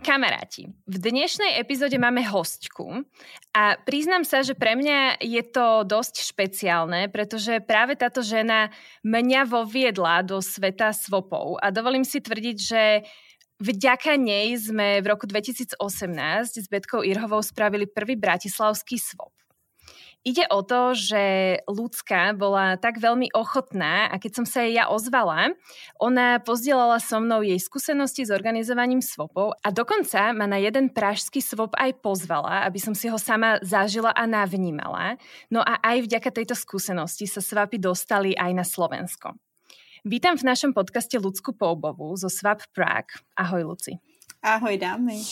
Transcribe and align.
Kamaráti, 0.00 0.72
v 0.88 0.96
dnešnej 0.96 1.60
epizóde 1.60 2.00
máme 2.00 2.24
hostku 2.24 3.04
a 3.52 3.76
priznám 3.84 4.24
sa, 4.24 4.40
že 4.40 4.56
pre 4.56 4.72
mňa 4.72 5.20
je 5.20 5.42
to 5.44 5.84
dosť 5.84 6.24
špeciálne, 6.24 7.12
pretože 7.12 7.60
práve 7.60 8.00
táto 8.00 8.24
žena 8.24 8.72
mňa 9.04 9.44
voviedla 9.44 10.24
do 10.24 10.40
sveta 10.40 10.96
svopov 10.96 11.60
a 11.60 11.68
dovolím 11.68 12.08
si 12.08 12.16
tvrdiť, 12.24 12.56
že 12.56 12.82
vďaka 13.60 14.16
nej 14.16 14.56
sme 14.56 15.04
v 15.04 15.06
roku 15.06 15.28
2018 15.28 15.76
s 16.48 16.66
Betkou 16.72 17.04
Irhovou 17.04 17.44
spravili 17.44 17.84
prvý 17.84 18.16
bratislavský 18.16 18.96
svop. 18.96 19.36
Ide 20.20 20.44
o 20.52 20.60
to, 20.60 20.92
že 20.92 21.22
ľudská 21.64 22.36
bola 22.36 22.76
tak 22.76 23.00
veľmi 23.00 23.32
ochotná 23.32 24.12
a 24.12 24.20
keď 24.20 24.32
som 24.36 24.44
sa 24.44 24.68
jej 24.68 24.76
ja 24.76 24.92
ozvala, 24.92 25.56
ona 25.96 26.36
pozdielala 26.44 27.00
so 27.00 27.24
mnou 27.24 27.40
jej 27.40 27.56
skúsenosti 27.56 28.28
s 28.28 28.30
organizovaním 28.30 29.00
svopov 29.00 29.56
a 29.64 29.72
dokonca 29.72 30.36
ma 30.36 30.44
na 30.44 30.60
jeden 30.60 30.92
pražský 30.92 31.40
svop 31.40 31.72
aj 31.72 32.04
pozvala, 32.04 32.68
aby 32.68 32.76
som 32.76 32.92
si 32.92 33.08
ho 33.08 33.16
sama 33.16 33.64
zažila 33.64 34.12
a 34.12 34.28
navnímala. 34.28 35.16
No 35.48 35.64
a 35.64 35.80
aj 35.80 36.04
vďaka 36.04 36.28
tejto 36.36 36.52
skúsenosti 36.52 37.24
sa 37.24 37.40
svapy 37.40 37.80
dostali 37.80 38.36
aj 38.36 38.52
na 38.52 38.64
Slovensko. 38.68 39.40
Vítam 40.04 40.36
v 40.36 40.52
našom 40.52 40.76
podcaste 40.76 41.16
Lucku 41.16 41.56
Poubovú 41.56 42.12
zo 42.20 42.28
Swap 42.28 42.60
Prague. 42.76 43.24
Ahoj, 43.40 43.72
Luci. 43.72 43.96
Ahoj, 44.44 44.76
dámy. 44.76 45.24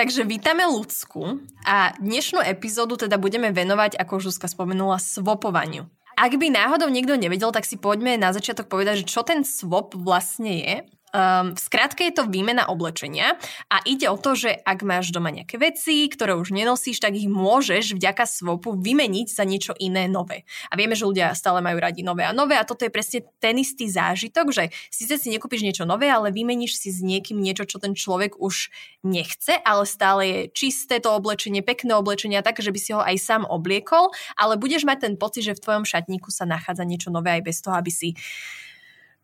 Takže 0.00 0.24
vítame 0.24 0.64
Lucku 0.64 1.44
a 1.60 1.92
dnešnú 2.00 2.40
epizódu 2.40 2.96
teda 2.96 3.20
budeme 3.20 3.52
venovať, 3.52 4.00
ako 4.00 4.16
už 4.16 4.32
Zuzka 4.32 4.48
spomenula, 4.48 4.96
svopovaniu. 4.96 5.92
Ak 6.16 6.40
by 6.40 6.48
náhodou 6.48 6.88
niekto 6.88 7.20
nevedel, 7.20 7.52
tak 7.52 7.68
si 7.68 7.76
poďme 7.76 8.16
na 8.16 8.32
začiatok 8.32 8.72
povedať, 8.72 9.04
že 9.04 9.12
čo 9.12 9.20
ten 9.20 9.44
swap 9.44 9.92
vlastne 9.92 10.56
je 10.56 10.74
Um, 11.10 11.58
v 11.58 11.60
skratke 11.60 12.06
je 12.06 12.14
to 12.14 12.30
výmena 12.30 12.70
oblečenia 12.70 13.34
a 13.66 13.82
ide 13.82 14.06
o 14.06 14.14
to, 14.14 14.38
že 14.38 14.54
ak 14.62 14.86
máš 14.86 15.10
doma 15.10 15.34
nejaké 15.34 15.58
veci, 15.58 16.06
ktoré 16.06 16.38
už 16.38 16.54
nenosíš, 16.54 17.02
tak 17.02 17.18
ich 17.18 17.26
môžeš 17.26 17.98
vďaka 17.98 18.30
svopu 18.30 18.78
vymeniť 18.78 19.26
za 19.26 19.42
niečo 19.42 19.74
iné 19.82 20.06
nové. 20.06 20.46
A 20.70 20.78
vieme, 20.78 20.94
že 20.94 21.02
ľudia 21.02 21.34
stále 21.34 21.58
majú 21.58 21.82
radi 21.82 22.06
nové 22.06 22.22
a 22.22 22.30
nové 22.30 22.54
a 22.54 22.62
toto 22.62 22.86
je 22.86 22.94
presne 22.94 23.26
ten 23.42 23.58
istý 23.58 23.90
zážitok, 23.90 24.54
že 24.54 24.70
síce 24.86 25.18
si 25.18 25.34
nekúpiš 25.34 25.66
niečo 25.66 25.82
nové, 25.82 26.06
ale 26.06 26.30
vymeníš 26.30 26.78
si 26.78 26.94
s 26.94 27.02
niekým 27.02 27.42
niečo, 27.42 27.66
čo 27.66 27.82
ten 27.82 27.98
človek 27.98 28.38
už 28.38 28.70
nechce, 29.02 29.58
ale 29.66 29.90
stále 29.90 30.22
je 30.22 30.40
čisté 30.54 31.02
to 31.02 31.10
oblečenie, 31.10 31.66
pekné 31.66 31.98
oblečenie, 31.98 32.38
tak, 32.46 32.62
že 32.62 32.70
by 32.70 32.78
si 32.78 32.94
ho 32.94 33.02
aj 33.02 33.18
sám 33.18 33.42
obliekol, 33.50 34.14
ale 34.38 34.54
budeš 34.54 34.86
mať 34.86 35.10
ten 35.10 35.14
pocit, 35.18 35.42
že 35.42 35.58
v 35.58 35.62
tvojom 35.66 35.84
šatníku 35.90 36.30
sa 36.30 36.46
nachádza 36.46 36.86
niečo 36.86 37.10
nové 37.10 37.34
aj 37.34 37.42
bez 37.42 37.58
toho, 37.58 37.74
aby 37.74 37.90
si 37.90 38.14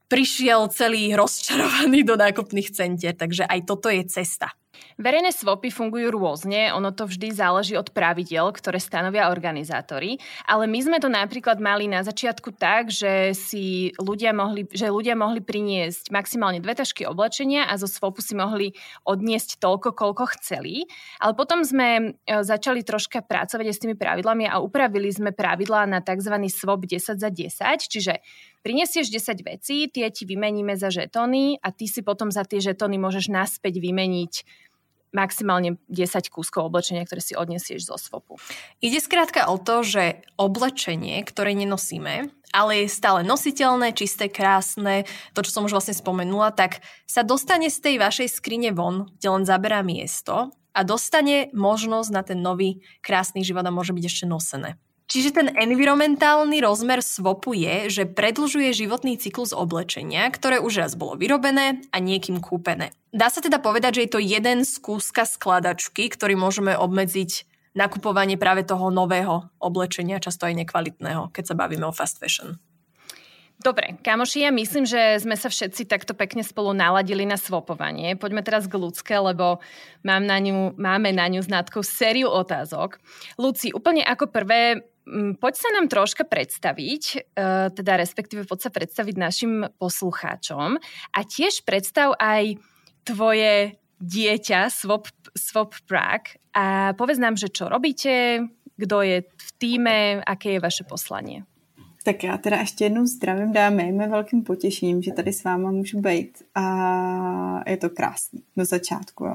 prišiel 0.07 0.71
celý 0.71 1.15
rozčarovaný 1.15 2.07
do 2.07 2.15
nákupných 2.15 2.71
centier, 2.71 3.15
takže 3.15 3.47
aj 3.47 3.61
toto 3.67 3.91
je 3.91 4.07
cesta. 4.07 4.55
Verejné 4.97 5.29
swapy 5.29 5.69
fungujú 5.69 6.09
rôzne, 6.09 6.73
ono 6.73 6.89
to 6.89 7.05
vždy 7.05 7.29
záleží 7.29 7.77
od 7.77 7.93
pravidel, 7.93 8.49
ktoré 8.49 8.81
stanovia 8.81 9.29
organizátori, 9.29 10.17
ale 10.49 10.65
my 10.65 10.79
sme 10.81 10.97
to 10.97 11.13
napríklad 11.13 11.61
mali 11.61 11.85
na 11.85 12.01
začiatku 12.01 12.57
tak, 12.57 12.89
že 12.89 13.37
si 13.37 13.93
ľudia 14.01 14.33
mohli, 14.33 14.65
že 14.73 14.89
ľudia 14.89 15.13
mohli 15.13 15.45
priniesť 15.45 16.09
maximálne 16.09 16.65
dve 16.65 16.73
tašky 16.73 17.05
oblečenia 17.05 17.69
a 17.69 17.77
zo 17.77 17.85
swapu 17.85 18.25
si 18.25 18.33
mohli 18.33 18.73
odniesť 19.05 19.61
toľko, 19.61 19.93
koľko 19.93 20.33
chceli, 20.41 20.89
ale 21.21 21.37
potom 21.37 21.61
sme 21.61 22.17
e, 22.25 22.41
začali 22.41 22.81
troška 22.81 23.21
pracovať 23.21 23.67
s 23.69 23.83
tými 23.85 24.01
pravidlami 24.01 24.49
a 24.49 24.65
upravili 24.65 25.13
sme 25.13 25.37
pravidlá 25.37 25.85
na 25.85 26.01
tzv. 26.01 26.41
swap 26.49 26.89
10 26.89 27.21
za 27.21 27.29
10, 27.29 27.93
čiže 27.93 28.25
prinesieš 28.67 29.13
10 29.15 29.47
vecí, 29.47 29.87
tie 29.87 30.11
ti 30.11 30.27
vymeníme 30.27 30.75
za 30.75 30.91
žetóny 30.91 31.63
a 31.63 31.71
ty 31.71 31.87
si 31.87 32.03
potom 32.03 32.35
za 32.35 32.43
tie 32.43 32.59
žetóny 32.59 32.99
môžeš 32.99 33.31
naspäť 33.31 33.79
vymeniť 33.79 34.66
maximálne 35.17 35.81
10 35.89 36.29
kúskov 36.29 36.69
oblečenia, 36.69 37.09
ktoré 37.09 37.25
si 37.25 37.33
odnesieš 37.33 37.89
zo 37.89 37.97
svopu. 37.97 38.37
Ide 38.85 39.01
skrátka 39.01 39.49
o 39.49 39.57
to, 39.57 39.81
že 39.81 40.21
oblečenie, 40.37 41.25
ktoré 41.25 41.57
nenosíme, 41.57 42.29
ale 42.53 42.85
je 42.85 42.93
stále 42.93 43.25
nositeľné, 43.25 43.97
čisté, 43.97 44.29
krásne, 44.29 45.09
to, 45.33 45.41
čo 45.41 45.51
som 45.57 45.65
už 45.65 45.75
vlastne 45.81 45.97
spomenula, 45.97 46.53
tak 46.53 46.85
sa 47.09 47.25
dostane 47.25 47.73
z 47.73 47.81
tej 47.81 47.95
vašej 47.97 48.29
skrine 48.29 48.77
von, 48.77 49.09
kde 49.17 49.29
len 49.33 49.45
zaberá 49.49 49.81
miesto 49.81 50.53
a 50.77 50.81
dostane 50.85 51.49
možnosť 51.57 52.11
na 52.13 52.23
ten 52.23 52.39
nový 52.45 52.85
krásny 53.01 53.41
život 53.41 53.65
a 53.65 53.73
môže 53.73 53.97
byť 53.97 54.05
ešte 54.05 54.25
nosené. 54.29 54.77
Čiže 55.07 55.39
ten 55.39 55.49
environmentálny 55.55 56.59
rozmer 56.67 56.99
svopu 56.99 57.55
je, 57.55 57.87
že 57.87 58.11
predlžuje 58.11 58.75
životný 58.75 59.15
cyklus 59.15 59.55
oblečenia, 59.55 60.27
ktoré 60.35 60.59
už 60.59 60.83
raz 60.83 60.93
bolo 60.99 61.15
vyrobené 61.15 61.79
a 61.95 62.03
niekým 62.03 62.43
kúpené. 62.43 62.91
Dá 63.15 63.31
sa 63.31 63.39
teda 63.39 63.63
povedať, 63.63 64.03
že 64.03 64.05
je 64.05 64.13
to 64.13 64.21
jeden 64.21 64.67
z 64.67 64.75
kúska 64.83 65.23
skladačky, 65.23 66.11
ktorý 66.11 66.35
môžeme 66.35 66.75
obmedziť 66.75 67.47
nakupovanie 67.79 68.35
práve 68.35 68.67
toho 68.67 68.91
nového 68.91 69.47
oblečenia, 69.63 70.19
často 70.19 70.49
aj 70.51 70.67
nekvalitného, 70.67 71.31
keď 71.31 71.55
sa 71.55 71.55
bavíme 71.55 71.87
o 71.87 71.95
fast 71.95 72.19
fashion. 72.19 72.59
Dobre, 73.57 73.97
kamoši, 74.05 74.45
ja 74.45 74.53
myslím, 74.53 74.85
že 74.85 75.17
sme 75.17 75.33
sa 75.33 75.49
všetci 75.49 75.89
takto 75.89 76.13
pekne 76.13 76.45
spolu 76.45 76.77
naladili 76.77 77.25
na 77.25 77.41
svopovanie. 77.41 78.13
Poďme 78.15 78.45
teraz 78.45 78.69
k 78.69 78.77
Lucke, 78.77 79.17
lebo 79.17 79.65
mám 80.05 80.29
na 80.29 80.37
ňu, 80.37 80.77
máme 80.77 81.11
na 81.17 81.25
ňu 81.27 81.41
s 81.41 81.49
sériu 81.89 82.29
otázok. 82.29 83.01
Luci, 83.41 83.73
úplne 83.73 84.05
ako 84.05 84.29
prvé, 84.29 84.85
Mm, 85.07 85.39
poď 85.39 85.55
sa 85.55 85.71
nám 85.71 85.87
troška 85.87 86.27
predstaviť, 86.27 87.03
eh, 87.15 87.71
teda 87.71 87.95
respektíve 87.95 88.43
poď 88.43 88.67
sa 88.67 88.71
predstaviť 88.75 89.15
našim 89.15 89.53
poslucháčom 89.79 90.83
a 91.15 91.19
tiež 91.23 91.63
predstav 91.63 92.19
aj 92.19 92.59
tvoje 93.07 93.79
dieťa 94.03 94.67
Swap, 94.67 95.07
Swap 95.39 95.79
Prague 95.87 96.35
a 96.59 96.91
povedz 96.99 97.23
nám, 97.23 97.39
že 97.39 97.55
čo 97.55 97.71
robíte, 97.71 98.43
kdo 98.75 99.07
je 99.07 99.23
v 99.23 99.49
týme, 99.63 100.27
aké 100.27 100.59
je 100.59 100.65
vaše 100.67 100.83
poslanie. 100.83 101.47
Tak 102.07 102.25
já 102.25 102.39
teda 102.39 102.57
ještě 102.57 102.85
jednou 102.85 103.07
zdravím 103.07 103.53
dámy, 103.53 103.87
je 103.87 104.09
velkým 104.09 104.43
potěšením, 104.43 105.03
že 105.03 105.13
tady 105.13 105.33
s 105.33 105.45
váma 105.45 105.71
můžu 105.71 106.01
být 106.01 106.43
a 106.55 107.71
je 107.71 107.77
to 107.77 107.91
krásný 107.91 108.43
do 108.57 108.65
začátku. 108.65 109.25
Jo? 109.25 109.35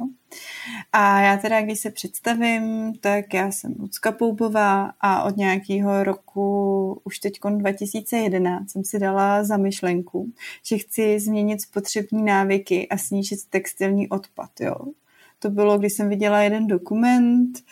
A 0.94 1.22
já 1.22 1.38
teda, 1.38 1.62
když 1.62 1.80
se 1.80 1.92
představím, 1.92 2.94
tak 3.02 3.34
já 3.34 3.52
jsem 3.52 3.76
Lucka 3.80 4.12
Poubová 4.12 4.92
a 5.02 5.24
od 5.24 5.38
nějakého 5.38 6.04
roku, 6.04 7.02
už 7.04 7.20
teď 7.20 7.40
2011, 7.58 8.72
jsem 8.72 8.84
si 8.84 9.00
dala 9.00 9.44
za 9.44 9.58
myšlenku, 9.58 10.32
že 10.66 10.78
chci 10.78 11.20
změnit 11.20 11.62
spotřební 11.62 12.24
návyky 12.24 12.88
a 12.90 12.98
snížit 12.98 13.40
textilní 13.50 14.10
odpad. 14.10 14.50
Jo? 14.60 14.76
To 15.40 15.50
bylo, 15.50 15.78
když 15.78 15.94
jsem 15.94 16.10
viděla 16.10 16.42
jeden 16.42 16.68
dokument, 16.68 17.64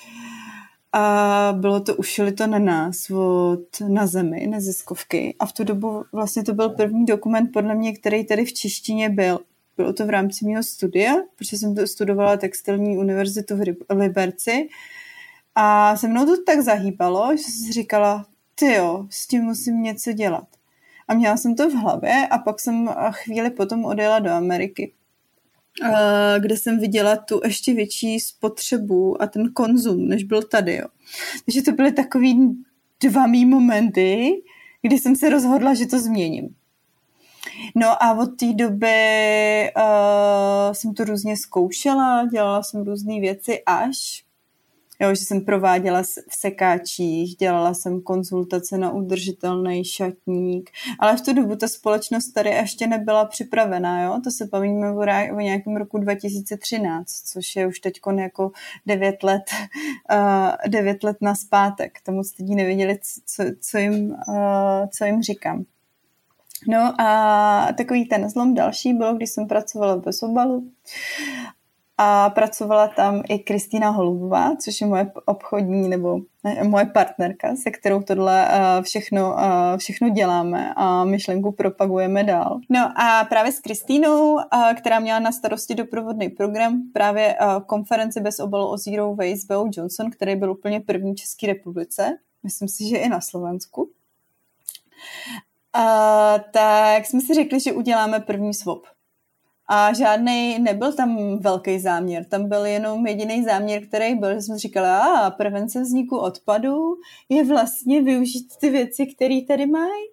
a 0.94 1.54
bylo 1.58 1.80
to, 1.80 1.96
ušili 1.96 2.32
to 2.32 2.48
na 2.48 2.60
nás 2.60 3.10
od 3.12 3.82
na 3.88 4.08
zemi, 4.08 4.48
neziskovky 4.48 5.36
a 5.40 5.46
v 5.46 5.54
tu 5.54 5.64
dobu 5.64 6.04
vlastně 6.14 6.44
to 6.44 6.54
byl 6.54 6.70
první 6.70 7.06
dokument 7.06 7.50
podle 7.54 7.76
mě, 7.76 7.94
který 7.94 8.26
tady 8.26 8.46
v 8.46 8.54
češtině 8.54 9.10
byl. 9.10 9.40
Bylo 9.78 9.94
to 9.94 10.06
v 10.06 10.10
rámci 10.10 10.46
mého 10.46 10.64
studia, 10.64 11.14
protože 11.36 11.58
jsem 11.58 11.76
to 11.76 11.88
studovala 11.88 12.38
textilní 12.38 12.98
univerzitu 12.98 13.56
v 13.90 13.96
Liberci 13.96 14.70
a 15.56 15.98
se 15.98 16.08
mnou 16.08 16.26
to 16.26 16.44
tak 16.44 16.62
zahýbalo, 16.62 17.38
že 17.38 17.44
jsem 17.44 17.66
si 17.66 17.72
říkala, 17.72 18.26
ty 18.56 18.74
jo, 18.74 19.08
s 19.10 19.28
tím 19.28 19.42
musím 19.42 19.84
něco 19.84 20.14
dělat. 20.14 20.48
A 21.08 21.14
měla 21.14 21.38
jsem 21.38 21.56
to 21.56 21.70
v 21.70 21.74
hlavě 21.74 22.28
a 22.28 22.38
pak 22.38 22.60
jsem 22.60 22.90
chvíli 23.12 23.50
potom 23.50 23.86
odjela 23.86 24.20
do 24.20 24.32
Ameriky 24.32 24.94
kde 26.40 26.58
jsem 26.58 26.80
viděla 26.80 27.16
tu 27.16 27.42
ještě 27.44 27.74
větší 27.74 28.20
spotřebu 28.20 29.22
a 29.22 29.28
ten 29.28 29.54
konzum, 29.54 30.08
než 30.08 30.24
byl 30.24 30.44
tady. 30.44 30.76
Jo. 30.76 30.86
Takže 31.46 31.62
to 31.62 31.72
byly 31.72 31.92
takový 31.92 32.64
dva 33.04 33.28
mý 33.28 33.46
momenty, 33.46 34.42
kdy 34.82 35.00
jsem 35.00 35.16
se 35.16 35.30
rozhodla, 35.30 35.74
že 35.74 35.86
to 35.86 36.00
změním. 36.00 36.56
No 37.76 38.04
a 38.04 38.14
od 38.14 38.28
té 38.28 38.54
doby 38.54 39.72
uh, 39.78 40.74
jsem 40.74 40.94
to 40.94 41.04
různě 41.04 41.38
zkoušela, 41.38 42.26
dělala 42.26 42.64
jsem 42.64 42.84
různé 42.84 43.20
věci 43.20 43.64
až 43.66 44.24
Jo, 45.02 45.16
že 45.16 45.26
jsem 45.26 45.42
prováděla 45.42 46.04
v 46.04 46.36
sekáčích, 46.40 47.36
dělala 47.36 47.74
jsem 47.74 48.02
konzultace 48.02 48.78
na 48.78 48.92
udržitelný 48.92 49.86
šatník, 49.86 50.70
ale 51.00 51.18
v 51.18 51.22
tu 51.22 51.34
dobu 51.34 51.56
ta 51.56 51.68
společnost 51.68 52.32
tady 52.32 52.50
ještě 52.50 52.88
nebyla 52.88 53.26
připravená, 53.26 54.04
jo? 54.04 54.22
To 54.24 54.32
se 54.32 54.46
bavíme 54.46 54.92
o, 54.92 55.00
o 55.36 55.40
nějakém 55.40 55.76
roku 55.76 55.98
2013, 55.98 57.12
což 57.12 57.56
je 57.56 57.68
už 57.68 57.80
teď 57.80 58.00
jako 58.20 58.52
9 58.86 59.24
let, 59.24 59.44
uh, 60.66 60.72
9 60.72 61.04
let 61.04 61.18
na 61.22 61.36
zpátek. 61.36 61.98
To 62.06 62.12
moc 62.12 62.38
lidí 62.40 62.56
nevěděli, 62.56 63.00
co, 63.26 63.44
co, 63.62 63.78
jim, 63.78 64.12
uh, 64.28 64.88
co 64.98 65.06
jim 65.06 65.22
říkám. 65.22 65.66
No 66.68 67.02
a 67.02 67.68
takový 67.78 68.06
ten 68.06 68.30
zlom 68.30 68.54
další 68.54 68.94
bylo, 68.94 69.14
když 69.14 69.30
jsem 69.30 69.48
pracovala 69.48 69.98
bez 69.98 70.24
obalu 70.24 70.72
a 72.02 72.30
pracovala 72.30 72.88
tam 72.88 73.24
i 73.30 73.40
Kristýna 73.40 73.90
Holubová, 73.90 74.56
což 74.56 74.82
je 74.82 74.88
moje 74.88 75.12
obchodní 75.26 75.90
nebo 75.90 76.20
ne, 76.44 76.64
moje 76.64 76.86
partnerka, 76.86 77.56
se 77.56 77.72
kterou 77.72 78.02
tohle 78.02 78.48
uh, 78.48 78.84
všechno, 78.84 79.34
uh, 79.34 79.78
všechno 79.78 80.10
děláme 80.10 80.74
a 80.76 81.04
myšlenku 81.04 81.52
propagujeme 81.52 82.24
dál. 82.24 82.60
No 82.70 82.92
a 82.96 83.26
právě 83.30 83.52
s 83.52 83.60
Kristýnou, 83.60 84.34
uh, 84.34 84.42
která 84.78 85.00
měla 85.00 85.20
na 85.20 85.32
starosti 85.32 85.76
doprovodný 85.76 86.30
program, 86.30 86.82
právě 86.94 87.38
konferenci 87.66 88.22
bez 88.22 88.40
obalu 88.40 88.68
o 88.68 88.78
Zero 88.78 89.16
Waste 89.16 89.56
Bo 89.56 89.70
Johnson, 89.72 90.12
který 90.12 90.36
byl 90.36 90.52
úplně 90.52 90.80
první 90.80 91.14
v 91.14 91.16
České 91.16 91.48
republice, 91.48 92.18
myslím 92.44 92.68
si, 92.68 92.90
že 92.90 92.98
i 92.98 93.10
na 93.10 93.22
Slovensku. 93.22 93.82
Uh, 93.82 93.90
tak 96.52 97.06
jsme 97.06 97.22
si 97.22 97.34
řekli, 97.34 97.60
že 97.60 97.74
uděláme 97.74 98.20
první 98.20 98.54
swap. 98.54 98.82
A 99.72 99.94
žádný, 99.94 100.60
nebyl 100.60 100.94
tam 100.94 101.40
velký 101.40 101.80
záměr, 101.80 102.26
tam 102.26 102.50
byl 102.50 102.66
jenom 102.66 103.08
jediný 103.08 103.44
záměr, 103.44 103.88
který 103.88 104.16
byl, 104.16 104.34
že 104.34 104.42
jsme 104.42 104.58
říkali, 104.58 104.88
a 104.88 105.30
prevence 105.32 105.82
vzniku 105.82 106.18
odpadu 106.18 106.96
je 107.30 107.44
vlastně 107.44 108.02
využít 108.02 108.58
ty 108.60 108.70
věci, 108.70 109.06
které 109.06 109.42
tady 109.48 109.66
mají, 109.66 110.04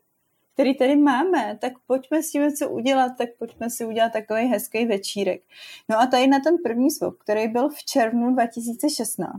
které 0.55 0.75
tady 0.75 0.97
máme, 0.97 1.59
tak 1.61 1.73
pojďme 1.87 2.23
s 2.23 2.31
tím 2.31 2.43
něco 2.43 2.71
udělat, 2.71 3.13
tak 3.19 3.29
pojďme 3.39 3.71
si 3.71 3.85
udělat 3.85 4.13
takový 4.13 4.43
hezký 4.43 4.87
večírek. 4.87 5.43
No 5.89 6.01
a 6.01 6.07
tady 6.07 6.27
na 6.27 6.41
ten 6.41 6.57
první 6.65 6.91
swap, 6.91 7.15
který 7.19 7.49
byl 7.49 7.69
v 7.69 7.85
červnu 7.85 8.35
2016, 8.35 9.33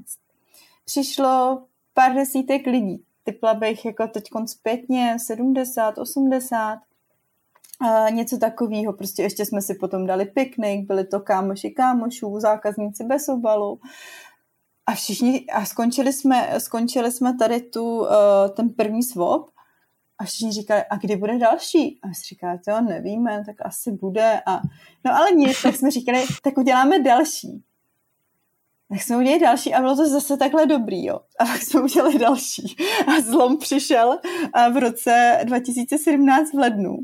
přišlo 0.86 1.63
pár 1.94 2.13
desítek 2.13 2.68
lidí. 2.68 3.04
Typla 3.24 3.54
bych 3.54 3.86
jako 3.86 4.08
teď 4.08 4.24
zpětně 4.46 5.18
70, 5.20 5.98
80, 5.98 6.80
a 7.79 8.09
něco 8.09 8.38
takového. 8.38 8.94
Prostě 8.94 9.24
ještě 9.24 9.45
jsme 9.45 9.62
si 9.62 9.75
potom 9.75 10.06
dali 10.06 10.25
piknik, 10.25 10.88
byli 10.88 11.07
to 11.07 11.19
kámoši 11.19 11.69
kámošů, 11.69 12.39
zákazníci 12.39 13.03
bez 13.03 13.29
obalu. 13.29 13.79
A 14.85 14.94
všichni, 14.94 15.45
a 15.53 15.65
skončili 15.65 16.13
jsme, 16.13 16.53
skončili 16.57 17.12
jsme 17.12 17.38
tady 17.38 17.62
tu, 17.62 18.00
uh, 18.00 18.07
ten 18.56 18.69
první 18.69 19.03
swap 19.03 19.41
a 20.19 20.24
všichni 20.24 20.51
říkali, 20.51 20.83
a 20.89 20.97
kdy 20.97 21.15
bude 21.15 21.38
další? 21.38 22.00
A 22.03 22.07
my 22.07 22.15
si 22.15 22.21
říkáte, 22.24 22.71
jo, 22.71 22.81
nevíme, 22.81 23.44
tak 23.45 23.56
asi 23.62 23.91
bude. 23.91 24.41
A, 24.45 24.62
no 25.06 25.15
ale 25.15 25.31
nic, 25.31 25.62
tak 25.62 25.75
jsme 25.75 25.91
říkali, 25.91 26.25
tak 26.44 26.57
uděláme 26.57 27.00
další 27.00 27.63
tak 28.89 29.01
jsme 29.01 29.18
udělali 29.18 29.39
další 29.39 29.74
a 29.74 29.81
bylo 29.81 29.95
to 29.95 30.10
zase 30.10 30.38
takhle 30.38 30.66
dobrý, 30.66 31.06
jo. 31.06 31.19
A 31.39 31.45
tak 31.45 31.62
jsme 31.62 31.81
udělali 31.81 32.19
další. 32.19 32.75
A 33.07 33.22
zlom 33.22 33.57
přišel 33.57 34.19
v 34.74 34.78
roce 34.78 35.39
2017 35.44 36.54
v 36.54 36.57
lednu, 36.57 36.98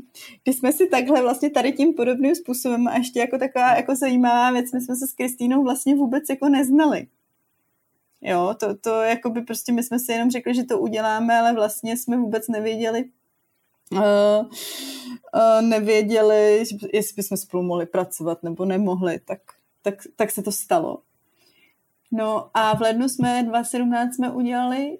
kdy 0.44 0.52
jsme 0.52 0.72
si 0.72 0.86
takhle 0.86 1.22
vlastně 1.22 1.50
tady 1.50 1.72
tím 1.72 1.94
podobným 1.94 2.34
způsobem 2.34 2.88
a 2.88 2.96
ještě 2.96 3.20
jako 3.20 3.38
taková 3.38 3.76
jako 3.76 3.96
zajímavá 3.96 4.50
věc, 4.50 4.72
my 4.72 4.80
jsme 4.80 4.96
se 4.96 5.06
s 5.06 5.12
Kristýnou 5.12 5.62
vlastně 5.62 5.94
vůbec 5.94 6.24
jako 6.30 6.48
neznali. 6.48 7.06
Jo, 8.20 8.54
to, 8.60 8.74
to 8.74 8.90
jako 8.90 9.30
by 9.30 9.42
prostě 9.42 9.72
my 9.72 9.82
jsme 9.82 9.98
si 9.98 10.12
jenom 10.12 10.30
řekli, 10.30 10.54
že 10.54 10.64
to 10.64 10.78
uděláme, 10.78 11.38
ale 11.38 11.52
vlastně 11.52 11.96
jsme 11.96 12.16
vůbec 12.16 12.48
nevěděli, 12.48 13.04
uh, 13.92 13.98
uh, 14.00 15.62
nevěděli, 15.62 16.64
jestli 16.92 17.14
bychom 17.16 17.36
spolu 17.36 17.62
mohli 17.62 17.86
pracovat 17.86 18.42
nebo 18.42 18.64
nemohli, 18.64 19.20
tak, 19.24 19.40
tak, 19.82 19.94
tak 20.16 20.30
se 20.30 20.42
to 20.42 20.52
stalo. 20.52 20.98
No 22.12 22.50
a 22.54 22.76
v 22.76 22.80
lednu 22.80 23.08
jsme 23.08 23.42
2017 23.42 24.14
jsme 24.14 24.30
udělali 24.30 24.98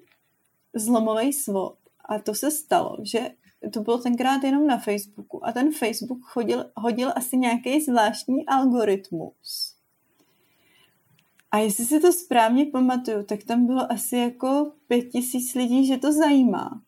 zlomový 0.73 1.33
swap 1.33 1.75
a 2.05 2.19
to 2.19 2.33
se 2.33 2.51
stalo, 2.51 2.97
že 3.03 3.29
to 3.73 3.81
bylo 3.81 3.97
tenkrát 3.97 4.43
jenom 4.43 4.67
na 4.67 4.77
Facebooku 4.77 5.45
a 5.45 5.51
ten 5.51 5.73
Facebook 5.73 6.19
hodil, 6.33 6.65
hodil 6.75 7.13
asi 7.15 7.37
nějaký 7.37 7.81
zvláštní 7.81 8.45
algoritmus. 8.45 9.75
A 11.51 11.57
jestli 11.57 11.85
si 11.85 11.99
to 11.99 12.13
správně 12.13 12.65
pamatuju, 12.65 13.23
tak 13.23 13.43
tam 13.43 13.65
bylo 13.65 13.91
asi 13.91 14.17
jako 14.17 14.71
pět 14.87 15.01
tisíc 15.01 15.55
lidí, 15.55 15.87
že 15.87 15.97
to 15.97 16.13
zajímá. 16.13 16.81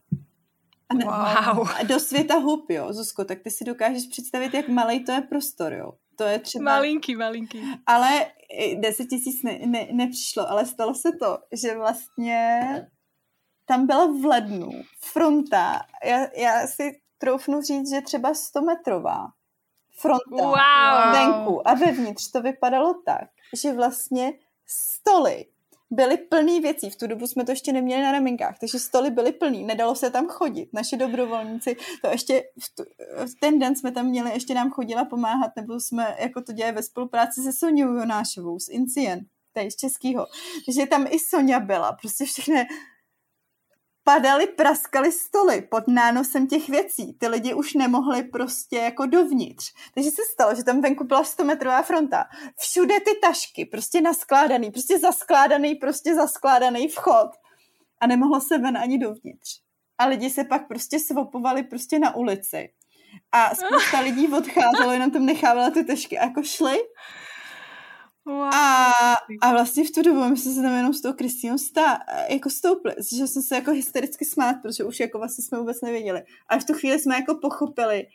A, 0.89 0.93
ne, 0.93 1.05
wow. 1.05 1.67
a 1.79 1.83
do 1.83 1.99
světa 1.99 2.35
hub, 2.35 2.69
jo, 2.69 2.93
Zuzko, 2.93 3.25
tak 3.25 3.39
ty 3.39 3.51
si 3.51 3.65
dokážeš 3.65 4.07
představit, 4.07 4.53
jak 4.53 4.69
malý 4.69 5.05
to 5.05 5.11
je 5.11 5.21
prostor, 5.21 5.73
jo. 5.73 5.93
To 6.17 6.23
je 6.23 6.39
třeba... 6.39 6.63
Malinký, 6.63 7.15
malinký. 7.15 7.61
Ale 7.85 8.25
10 8.75 9.05
tisíc 9.05 9.43
ne, 9.43 9.59
ne, 9.65 9.87
nepřišlo, 9.91 10.49
ale 10.49 10.65
stalo 10.65 10.95
se 10.95 11.11
to, 11.11 11.37
že 11.51 11.75
vlastně 11.75 12.61
tam 13.65 13.87
byla 13.87 14.05
v 14.05 14.25
lednu 14.25 14.69
fronta, 14.99 15.81
já, 16.03 16.27
já 16.37 16.67
si 16.67 17.01
troufnu 17.17 17.61
říct, 17.61 17.89
že 17.89 18.01
třeba 18.01 18.33
100 18.33 18.61
metrová 18.61 19.27
fronta 19.99 20.25
wow. 20.29 20.55
venku 21.11 21.67
a 21.67 21.73
vevnitř 21.73 22.31
to 22.31 22.41
vypadalo 22.41 22.93
tak, 23.05 23.29
že 23.53 23.73
vlastně 23.73 24.33
stoly 24.65 25.45
byly 25.91 26.17
plný 26.17 26.59
věcí. 26.59 26.89
V 26.89 26.95
tu 26.95 27.07
dobu 27.07 27.27
jsme 27.27 27.45
to 27.45 27.51
ještě 27.51 27.73
neměli 27.73 28.01
na 28.01 28.11
raminkách, 28.11 28.59
takže 28.59 28.79
stoly 28.79 29.11
byly 29.11 29.31
plný, 29.31 29.63
nedalo 29.63 29.95
se 29.95 30.11
tam 30.11 30.27
chodit. 30.27 30.69
Naši 30.73 30.97
dobrovolníci, 30.97 31.75
to 32.01 32.07
ještě 32.07 32.43
v, 32.59 32.75
tu, 32.75 32.83
v 33.25 33.39
ten 33.39 33.59
den 33.59 33.75
jsme 33.75 33.91
tam 33.91 34.05
měli, 34.05 34.31
ještě 34.31 34.53
nám 34.53 34.71
chodila 34.71 35.05
pomáhat, 35.05 35.51
nebo 35.55 35.79
jsme 35.79 36.15
jako 36.19 36.41
to 36.41 36.53
dělali 36.53 36.75
ve 36.75 36.83
spolupráci 36.83 37.41
se 37.41 37.53
Soniou 37.53 37.93
Jonášovou 37.93 38.59
z 38.59 38.69
Incien, 38.69 39.19
tady 39.53 39.71
z 39.71 39.75
Českého. 39.75 40.25
Takže 40.65 40.85
tam 40.85 41.07
i 41.09 41.19
Sonja 41.19 41.59
byla, 41.59 41.91
prostě 41.91 42.25
všechny 42.25 42.67
padaly, 44.07 44.47
praskaly 44.47 45.11
stoly 45.11 45.61
pod 45.61 45.87
nánosem 45.87 46.47
těch 46.47 46.69
věcí. 46.69 47.13
Ty 47.13 47.27
lidi 47.27 47.53
už 47.53 47.73
nemohli 47.73 48.23
prostě 48.23 48.77
jako 48.77 49.05
dovnitř. 49.05 49.73
Takže 49.95 50.11
se 50.11 50.21
stalo, 50.33 50.55
že 50.55 50.63
tam 50.63 50.81
venku 50.81 51.03
byla 51.03 51.23
100 51.23 51.43
metrová 51.43 51.81
fronta. 51.81 52.25
Všude 52.59 52.99
ty 52.99 53.11
tašky, 53.21 53.65
prostě 53.65 54.01
naskládaný, 54.01 54.71
prostě 54.71 54.99
zaskládaný, 54.99 55.75
prostě 55.75 56.15
zaskládaný 56.15 56.87
vchod. 56.87 57.29
A 58.01 58.07
nemohlo 58.07 58.41
se 58.41 58.57
ven 58.57 58.77
ani 58.77 58.97
dovnitř. 58.97 59.49
A 59.97 60.05
lidi 60.05 60.29
se 60.29 60.43
pak 60.43 60.67
prostě 60.67 60.99
svopovali 60.99 61.63
prostě 61.63 61.99
na 61.99 62.15
ulici. 62.15 62.69
A 63.31 63.55
spousta 63.55 63.99
lidí 64.03 64.27
odcházelo, 64.27 64.91
jenom 64.91 65.11
tam 65.11 65.25
nechávala 65.25 65.69
ty 65.69 65.83
tašky 65.83 66.19
a 66.19 66.25
jako 66.25 66.43
šli 66.43 66.77
Wow. 68.27 68.53
A, 68.53 68.91
a 69.41 69.51
vlastně 69.51 69.83
v 69.83 69.91
tu 69.91 70.01
dobu 70.01 70.29
my 70.29 70.37
jsme 70.37 70.51
se 70.51 70.61
tam 70.61 70.75
jenom 70.75 70.93
s 70.93 71.01
tou 71.01 71.13
Kristýnou 71.13 71.57
stá, 71.57 71.99
jako 72.29 72.49
stoupli, 72.49 72.93
že 73.15 73.27
jsem 73.27 73.41
se 73.41 73.55
jako 73.55 73.71
hystericky 73.71 74.25
smát, 74.25 74.55
protože 74.61 74.83
už 74.83 74.99
jako 74.99 75.17
vlastně 75.17 75.43
jsme 75.43 75.59
vůbec 75.59 75.81
nevěděli. 75.81 76.23
A 76.47 76.57
v 76.59 76.65
tu 76.65 76.73
chvíli 76.73 76.99
jsme 76.99 77.15
jako 77.15 77.35
pochopili, 77.35 78.07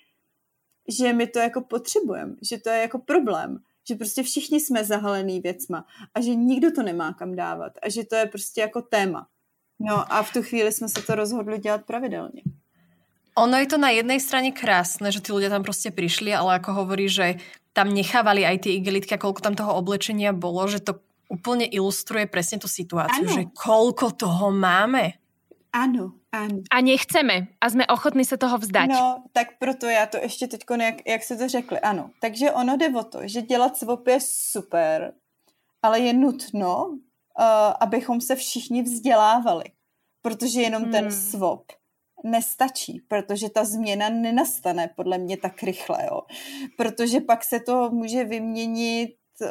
že 0.88 1.12
my 1.12 1.26
to 1.26 1.38
jako 1.38 1.60
potřebujeme, 1.60 2.34
že 2.42 2.58
to 2.58 2.70
je 2.70 2.78
jako 2.80 2.98
problém, 2.98 3.58
že 3.88 3.94
prostě 3.94 4.22
všichni 4.22 4.60
jsme 4.60 4.84
zahalený 4.84 5.40
věcma 5.40 5.86
a 6.14 6.20
že 6.20 6.34
nikdo 6.34 6.70
to 6.70 6.82
nemá 6.82 7.12
kam 7.12 7.36
dávat 7.36 7.72
a 7.82 7.88
že 7.88 8.04
to 8.04 8.16
je 8.16 8.26
prostě 8.26 8.60
jako 8.60 8.82
téma. 8.82 9.26
No 9.80 10.12
a 10.12 10.22
v 10.22 10.32
tu 10.32 10.42
chvíli 10.42 10.72
jsme 10.72 10.88
se 10.88 11.02
to 11.02 11.14
rozhodli 11.14 11.58
dělat 11.58 11.84
pravidelně. 11.84 12.42
Ono 13.32 13.56
je 13.56 13.66
to 13.66 13.80
na 13.80 13.88
jednej 13.88 14.20
strane 14.20 14.52
krásne, 14.52 15.08
že 15.08 15.24
tí 15.24 15.32
ľudia 15.32 15.48
tam 15.48 15.64
proste 15.64 15.88
prišli, 15.88 16.36
ale 16.36 16.60
ako 16.60 16.84
hovorí, 16.84 17.08
že 17.08 17.40
tam 17.72 17.88
nechávali 17.88 18.44
aj 18.44 18.68
tie 18.68 18.76
igelitky 18.76 19.16
a 19.16 19.22
koľko 19.22 19.40
tam 19.40 19.56
toho 19.56 19.72
oblečenia 19.76 20.36
bolo, 20.36 20.68
že 20.68 20.84
to 20.84 21.00
úplne 21.32 21.64
ilustruje 21.64 22.28
presne 22.28 22.60
tú 22.60 22.68
situáciu, 22.68 23.24
ano. 23.24 23.34
že 23.34 23.42
koľko 23.56 24.12
toho 24.12 24.52
máme. 24.52 25.16
Ano, 25.72 26.20
ano. 26.28 26.60
A 26.68 26.80
nechceme 26.84 27.48
a 27.60 27.70
jsme 27.70 27.86
ochotní 27.86 28.24
se 28.24 28.36
toho 28.36 28.58
vzdať. 28.58 28.88
No, 28.88 29.24
tak 29.32 29.56
proto 29.58 29.86
já 29.86 30.06
to 30.06 30.16
ještě 30.16 30.46
teď, 30.46 30.60
jak, 30.80 30.94
jak 31.06 31.22
se 31.22 31.36
to 31.36 31.48
řekli, 31.48 31.80
ano. 31.80 32.10
Takže 32.20 32.52
ono 32.52 32.76
jde 32.76 32.88
o 32.88 33.04
to, 33.04 33.18
že 33.24 33.42
dělat 33.42 33.76
swap 33.76 34.06
je 34.06 34.18
super, 34.20 35.12
ale 35.82 36.00
je 36.00 36.12
nutno, 36.12 36.86
uh, 36.86 36.96
abychom 37.80 38.20
se 38.20 38.36
všichni 38.36 38.82
vzdělávali. 38.82 39.64
Protože 40.22 40.60
jenom 40.60 40.82
hmm. 40.82 40.92
ten 40.92 41.12
swap 41.12 41.72
nestačí, 42.24 43.00
protože 43.08 43.50
ta 43.50 43.64
změna 43.64 44.08
nenastane 44.08 44.90
podle 44.96 45.18
mě 45.18 45.36
tak 45.36 45.62
rychle, 45.62 45.98
jo. 46.10 46.20
Protože 46.76 47.20
pak 47.20 47.44
se 47.44 47.60
to 47.60 47.90
může 47.90 48.24
vyměnit, 48.24 49.16
uh, 49.40 49.48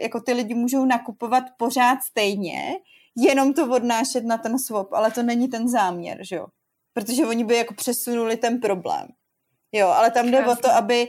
jako 0.00 0.20
ty 0.20 0.32
lidi 0.32 0.54
můžou 0.54 0.84
nakupovat 0.84 1.44
pořád 1.56 1.98
stejně, 2.02 2.74
jenom 3.16 3.54
to 3.54 3.70
odnášet 3.70 4.24
na 4.24 4.38
ten 4.38 4.58
swap, 4.58 4.92
ale 4.92 5.10
to 5.10 5.22
není 5.22 5.48
ten 5.48 5.68
záměr, 5.68 6.18
že 6.20 6.36
jo. 6.36 6.46
Protože 6.92 7.26
oni 7.26 7.44
by 7.44 7.56
jako 7.56 7.74
přesunuli 7.74 8.36
ten 8.36 8.60
problém. 8.60 9.08
Jo, 9.72 9.88
ale 9.88 10.10
tam 10.10 10.30
jde 10.30 10.46
o 10.46 10.56
to, 10.56 10.70
aby 10.70 11.08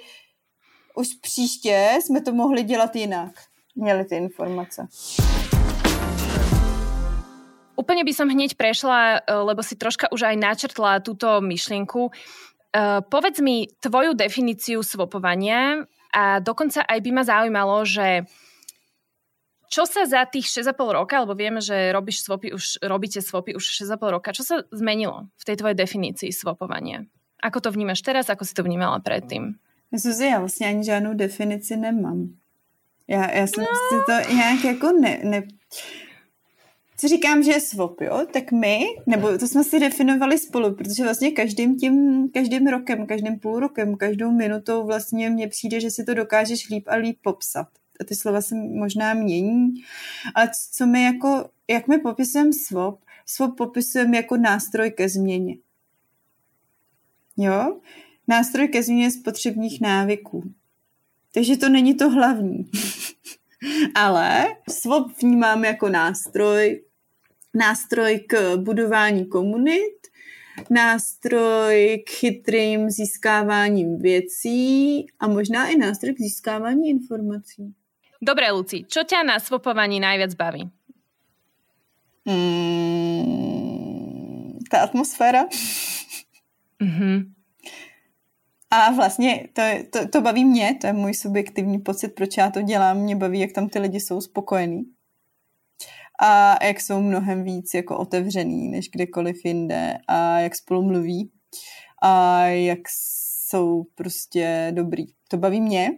už 0.96 1.08
příště 1.22 1.98
jsme 2.02 2.22
to 2.22 2.34
mohli 2.34 2.64
dělat 2.64 2.96
jinak. 2.96 3.32
Měli 3.76 4.06
ty 4.06 4.16
informace. 4.16 4.88
Úplne 7.76 8.04
by 8.04 8.14
som 8.16 8.28
hneď 8.32 8.56
prešla, 8.58 9.24
lebo 9.28 9.62
si 9.64 9.76
troška 9.76 10.12
už 10.12 10.32
aj 10.32 10.36
načrtla 10.36 11.00
túto 11.00 11.40
myšlienku. 11.40 12.12
Povedz 13.08 13.40
mi 13.40 13.72
tvoju 13.80 14.16
definíciu 14.16 14.84
svopovania 14.84 15.88
a 16.12 16.44
dokonca 16.44 16.84
aj 16.84 17.00
by 17.00 17.10
ma 17.12 17.24
zaujímalo, 17.24 17.88
že 17.88 18.28
čo 19.72 19.84
sa 19.84 20.08
za 20.08 20.24
tých 20.28 20.48
6,5 20.48 20.78
roka, 20.94 21.20
lebo 21.20 21.36
vieme, 21.36 21.60
že 21.60 21.92
robíš 21.92 22.24
swapy 22.24 22.54
už, 22.54 22.80
robíte 22.86 23.20
swapy 23.20 23.56
už 23.56 23.84
6,5 23.84 24.16
roka, 24.16 24.32
čo 24.32 24.44
sa 24.46 24.64
zmenilo 24.72 25.28
v 25.36 25.44
tej 25.44 25.56
tvojej 25.60 25.76
definícii 25.76 26.32
swapovania? 26.32 27.04
Ako 27.44 27.60
to 27.60 27.70
vnímaš 27.76 28.00
teraz, 28.02 28.32
ako 28.32 28.48
si 28.48 28.54
to 28.56 28.64
vnímala 28.64 29.00
předtím? 29.00 29.60
Suzi, 29.98 30.26
já 30.28 30.40
vlastně 30.40 30.68
ani 30.68 30.84
žádnou 30.84 31.14
definici 31.14 31.78
nemám. 31.78 32.30
Já, 33.08 33.32
já 33.32 33.48
jsem 33.48 33.64
no. 33.64 33.70
si 33.90 34.06
to 34.06 34.34
nějak 34.34 34.64
jako 34.64 34.92
ne, 34.92 35.20
ne... 35.24 35.44
Co 36.98 37.08
říkám, 37.08 37.44
že 37.44 37.52
je 37.52 37.62
swap, 37.62 38.02
jo? 38.02 38.26
Tak 38.34 38.52
my, 38.52 38.86
nebo 39.06 39.38
to 39.38 39.48
jsme 39.48 39.64
si 39.64 39.80
definovali 39.80 40.38
spolu, 40.38 40.76
protože 40.76 41.04
vlastně 41.04 41.32
každým 41.32 41.78
tím, 41.78 42.30
každým 42.34 42.68
rokem, 42.68 43.08
každým 43.08 43.40
půl 43.40 43.60
rokem, 43.60 43.98
každou 43.98 44.32
minutou 44.32 44.86
vlastně 44.86 45.30
mně 45.30 45.48
přijde, 45.48 45.80
že 45.80 45.92
si 45.92 46.04
to 46.04 46.14
dokážeš 46.14 46.70
líp 46.70 46.84
a 46.88 46.96
líp 46.96 47.18
popsat 47.22 47.68
a 48.02 48.04
ty 48.04 48.16
slova 48.16 48.42
se 48.42 48.56
možná 48.56 49.14
mění, 49.14 49.74
ale 50.36 50.50
co 50.72 50.88
my 50.88 51.04
jako, 51.04 51.50
jak 51.68 51.88
my 51.88 51.98
popisujeme 51.98 52.54
swap, 52.54 53.00
swap 53.26 53.58
popisujeme 53.58 54.18
jako 54.18 54.38
nástroj 54.38 54.92
ke 54.92 55.10
změně. 55.10 55.56
Jo? 57.38 57.80
Nástroj 58.28 58.68
ke 58.68 58.84
změně 58.84 59.12
spotřebních 59.12 59.82
návyků. 59.82 60.52
Takže 61.34 61.58
to 61.58 61.70
není 61.70 61.94
to 61.94 62.10
hlavní. 62.10 62.70
ale 63.96 64.56
swap 64.70 65.08
vnímáme 65.22 65.68
jako 65.68 65.90
nástroj, 65.90 66.82
nástroj 67.54 68.20
k 68.20 68.56
budování 68.58 69.26
komunit, 69.26 70.08
nástroj 70.70 72.04
k 72.08 72.10
chytrým 72.10 72.90
získáváním 72.90 74.00
věcí 74.00 75.06
a 75.20 75.28
možná 75.28 75.68
i 75.68 75.78
nástroj 75.78 76.14
k 76.14 76.20
získávání 76.20 76.90
informací. 76.90 77.74
Dobre, 78.22 78.50
Luci, 78.52 78.88
čo 78.88 79.04
ťa 79.04 79.22
na 79.28 79.38
svopovaní 79.38 80.00
najviac 80.00 80.34
baví? 80.34 80.66
Mm, 82.26 83.46
ta 84.72 84.82
atmosféra. 84.82 85.46
Mm-hmm. 86.82 87.35
A 88.72 88.92
vlastně 88.92 89.48
to, 89.54 89.62
to, 89.90 90.08
to 90.08 90.22
baví 90.22 90.46
mě, 90.46 90.78
to 90.82 90.88
je 90.88 90.94
můj 90.94 91.14
subjektivní 91.14 91.80
pocit, 91.80 92.08
proč 92.08 92.38
já 92.38 92.52
to 92.52 92.62
dělám. 92.62 92.98
Mě 92.98 93.16
baví, 93.16 93.40
jak 93.40 93.52
tam 93.52 93.70
ty 93.70 93.80
lidi 93.80 94.00
jsou 94.00 94.22
spokojení. 94.22 94.84
A 96.20 96.64
jak 96.66 96.82
jsou 96.82 97.02
mnohem 97.02 97.44
víc 97.44 97.74
jako 97.74 97.98
otevřený, 97.98 98.68
než 98.68 98.90
kdekoliv 98.90 99.46
jinde. 99.46 99.98
A 100.08 100.40
jak 100.40 100.56
spolu 100.56 100.82
mluví. 100.82 101.32
A 102.02 102.46
jak 102.46 102.80
jsou 103.50 103.84
prostě 103.96 104.72
dobrý. 104.76 105.06
To 105.30 105.38
baví 105.38 105.62
mě. 105.62 105.92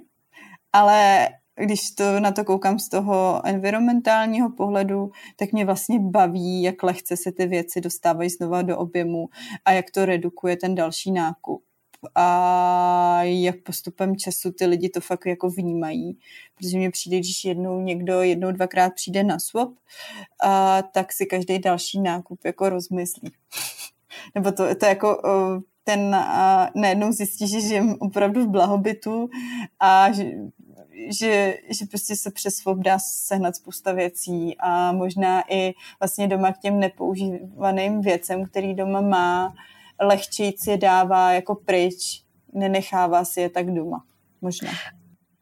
Ale 0.73 1.29
když 1.55 1.91
to 1.91 2.19
na 2.19 2.31
to 2.31 2.45
koukám 2.45 2.79
z 2.79 2.89
toho 2.89 3.41
environmentálního 3.45 4.49
pohledu, 4.49 5.11
tak 5.35 5.51
mě 5.51 5.65
vlastně 5.65 5.99
baví, 5.99 6.61
jak 6.61 6.83
lehce 6.83 7.17
se 7.17 7.31
ty 7.31 7.47
věci 7.47 7.81
dostávají 7.81 8.29
znova 8.29 8.61
do 8.61 8.77
objemu 8.77 9.29
a 9.65 9.71
jak 9.71 9.85
to 9.91 10.05
redukuje 10.05 10.57
ten 10.57 10.75
další 10.75 11.11
nákup 11.11 11.66
a 12.15 13.23
jak 13.23 13.55
postupem 13.61 14.15
času 14.15 14.51
ty 14.51 14.65
lidi 14.65 14.89
to 14.89 15.01
fakt 15.01 15.25
jako 15.25 15.49
vnímají, 15.49 16.17
protože 16.55 16.77
mě 16.77 16.91
přijde, 16.91 17.17
když 17.17 17.45
jednou 17.45 17.81
někdo 17.81 18.21
jednou, 18.21 18.51
dvakrát 18.51 18.93
přijde 18.93 19.23
na 19.23 19.39
swap, 19.39 19.69
a, 20.43 20.81
tak 20.81 21.13
si 21.13 21.25
každý 21.25 21.59
další 21.59 22.01
nákup 22.01 22.45
jako 22.45 22.69
rozmyslí. 22.69 23.31
Nebo 24.35 24.51
to, 24.51 24.75
to 24.75 24.85
jako 24.85 25.21
ten 25.83 26.15
najednou 26.75 27.11
zjistí, 27.11 27.47
že 27.47 27.61
žijem 27.61 27.95
opravdu 27.99 28.43
v 28.43 28.49
blahobytu 28.49 29.29
a 29.79 30.11
že 30.11 30.31
že, 31.19 31.57
že 31.69 31.85
prostě 31.85 32.15
se 32.15 32.31
přes 32.31 32.55
swap 32.55 32.77
dá 32.77 32.99
sehnat 32.99 33.55
spousta 33.55 33.91
věcí 33.91 34.55
a 34.59 34.91
možná 34.91 35.43
i 35.53 35.73
vlastně 35.99 36.27
doma 36.27 36.51
k 36.51 36.59
těm 36.59 36.79
nepoužívaným 36.79 38.01
věcem, 38.01 38.45
který 38.45 38.73
doma 38.73 39.01
má, 39.01 39.53
lehčejc 40.01 40.57
je 40.67 40.77
dává 40.77 41.33
jako 41.33 41.55
pryč, 41.55 42.23
nenechává 42.53 43.25
si 43.25 43.41
je 43.41 43.49
tak 43.49 43.73
doma. 43.73 44.03
Možná. 44.41 44.69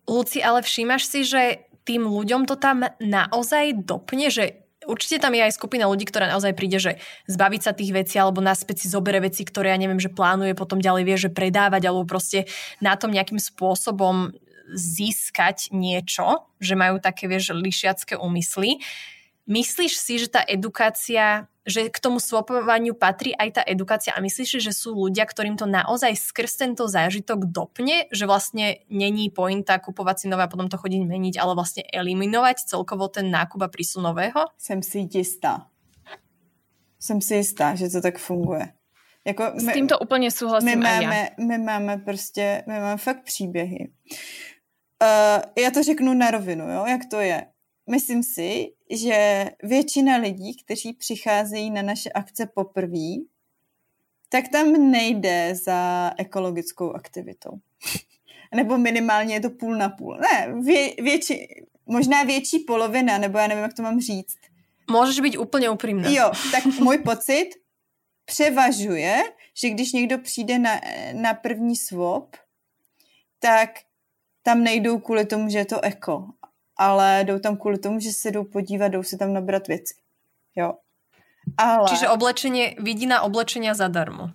Luci, 0.08 0.40
ale 0.44 0.62
všímaš 0.62 1.04
si, 1.06 1.28
že 1.28 1.66
tým 1.86 2.08
ľuďom 2.08 2.50
to 2.50 2.56
tam 2.58 2.88
naozaj 2.98 3.86
dopne, 3.86 4.34
že 4.34 4.66
určite 4.86 5.22
tam 5.22 5.34
je 5.34 5.46
aj 5.46 5.54
skupina 5.54 5.90
ľudí, 5.90 6.06
ktorá 6.06 6.30
naozaj 6.30 6.54
príde, 6.58 6.78
že 6.82 6.98
zbaviť 7.30 7.62
sa 7.62 7.72
tých 7.74 7.92
vecí 7.94 8.16
alebo 8.18 8.42
naspäť 8.42 8.86
si 8.86 8.88
zobere 8.90 9.22
veci, 9.22 9.46
ktoré 9.46 9.74
ja 9.74 9.82
neviem, 9.82 10.02
že 10.02 10.14
plánuje 10.14 10.58
potom 10.58 10.82
ďalej 10.82 11.04
vie, 11.06 11.18
že 11.18 11.34
predávať 11.34 11.90
alebo 11.90 12.06
proste 12.06 12.50
na 12.82 12.98
tom 12.98 13.14
nejakým 13.14 13.42
spôsobom 13.42 14.34
získať 14.74 15.70
niečo, 15.70 16.50
že 16.58 16.74
majú 16.74 16.98
také, 16.98 17.30
vieš, 17.30 17.54
lišiacké 17.54 18.18
úmysly. 18.18 18.82
Myslíš 19.46 19.94
si, 20.02 20.18
že 20.18 20.34
tá 20.34 20.42
edukácia, 20.42 21.46
že 21.66 21.90
k 21.90 21.98
tomu 21.98 22.22
swapovaniu 22.22 22.94
patrí 22.94 23.34
aj 23.34 23.50
tá 23.58 23.62
edukácia 23.66 24.14
a 24.14 24.22
myslíš 24.22 24.50
si, 24.50 24.60
že 24.62 24.74
sú 24.74 24.94
ľudia, 24.94 25.26
ktorým 25.26 25.58
to 25.58 25.66
naozaj 25.66 26.14
skrz 26.14 26.62
tento 26.62 26.86
zážitok 26.86 27.50
dopne, 27.50 28.06
že 28.14 28.30
vlastne 28.30 28.86
není 28.90 29.34
pointa 29.34 29.82
kupovať 29.82 30.16
si 30.16 30.26
nové 30.30 30.46
a 30.46 30.52
potom 30.52 30.70
to 30.70 30.78
chodiť 30.78 31.02
meniť, 31.02 31.36
ale 31.42 31.58
vlastne 31.58 31.82
eliminovať 31.90 32.70
celkovo 32.70 33.10
ten 33.10 33.34
nákup 33.34 33.66
a 33.66 33.70
prísun 33.70 34.06
nového? 34.06 34.46
Jsem 34.58 34.84
si 34.84 35.10
jistá. 35.10 35.68
Jsem 37.00 37.22
si 37.22 37.36
jistá, 37.36 37.76
že 37.76 37.90
to 37.90 38.02
tak 38.02 38.18
funguje. 38.18 38.74
Jako 39.26 39.44
my, 39.54 39.72
S 39.72 39.74
týmto 39.74 40.00
úplně 40.00 40.32
souhlasím 40.32 40.70
my 40.70 40.76
máme, 40.76 41.30
já. 41.38 41.46
My 41.46 41.58
máme 41.58 41.98
prostě, 41.98 42.64
my 42.68 42.74
máme 42.80 42.98
fakt 42.98 43.24
příběhy. 43.24 43.92
Uh, 45.04 45.64
já 45.64 45.72
to 45.72 45.84
řeknu 45.84 46.14
na 46.14 46.32
rovinu, 46.32 46.72
jo, 46.72 46.86
jak 46.86 47.02
to 47.12 47.20
je. 47.20 47.46
Myslím 47.90 48.24
si, 48.24 48.68
že 48.90 49.46
většina 49.64 50.18
lidí, 50.18 50.58
kteří 50.64 50.94
přicházejí 50.94 51.72
na 51.72 51.82
naše 51.82 52.10
akce 52.10 52.46
poprvé, 52.46 53.16
tak 54.30 54.48
tam 54.48 54.92
nejde 54.92 55.56
za 55.56 56.12
ekologickou 56.18 56.92
aktivitou. 56.92 57.52
nebo 58.56 58.78
minimálně 58.78 59.34
je 59.34 59.40
to 59.40 59.50
půl 59.50 59.76
na 59.76 59.90
půl. 59.90 60.18
Ne, 60.18 60.54
vě, 60.62 60.94
větši, 61.04 61.48
možná 61.86 62.24
větší 62.24 62.60
polovina, 62.60 63.18
nebo 63.18 63.38
já 63.38 63.48
nevím, 63.48 63.64
jak 63.64 63.74
to 63.74 63.84
mám 63.84 64.02
říct. 64.02 64.38
Můžeš 64.92 65.20
být 65.20 65.38
úplně 65.38 65.70
upřímná. 65.70 66.10
Jo, 66.10 66.32
tak 66.52 66.66
můj 66.66 66.98
pocit 66.98 67.50
převažuje, 68.26 69.24
že 69.62 69.70
když 69.70 69.92
někdo 69.94 70.18
přijde 70.18 70.60
na, 70.60 70.82
na 71.14 71.34
první 71.34 71.76
swap, 71.76 72.36
tak 73.40 73.70
tam 74.44 74.64
nejdou 74.64 75.00
kvůli 75.00 75.26
tomu, 75.26 75.50
že 75.50 75.58
je 75.58 75.66
to 75.66 75.84
eko, 75.84 76.28
ale 76.78 77.24
jdou 77.24 77.40
tam 77.40 77.58
kvůli 77.58 77.78
tomu, 77.78 78.00
že 78.00 78.14
se 78.14 78.32
jdou 78.32 78.44
podívat, 78.44 78.88
jdou 78.88 79.04
si 79.04 79.18
tam 79.18 79.34
nabrat 79.34 79.68
věci. 79.68 79.94
Jo. 80.56 80.74
Ale... 81.58 81.88
Čiže 81.90 82.10
oblečenie, 82.10 82.76
vidina 82.82 83.22
oblečenia 83.22 83.74
zadarmo. 83.74 84.34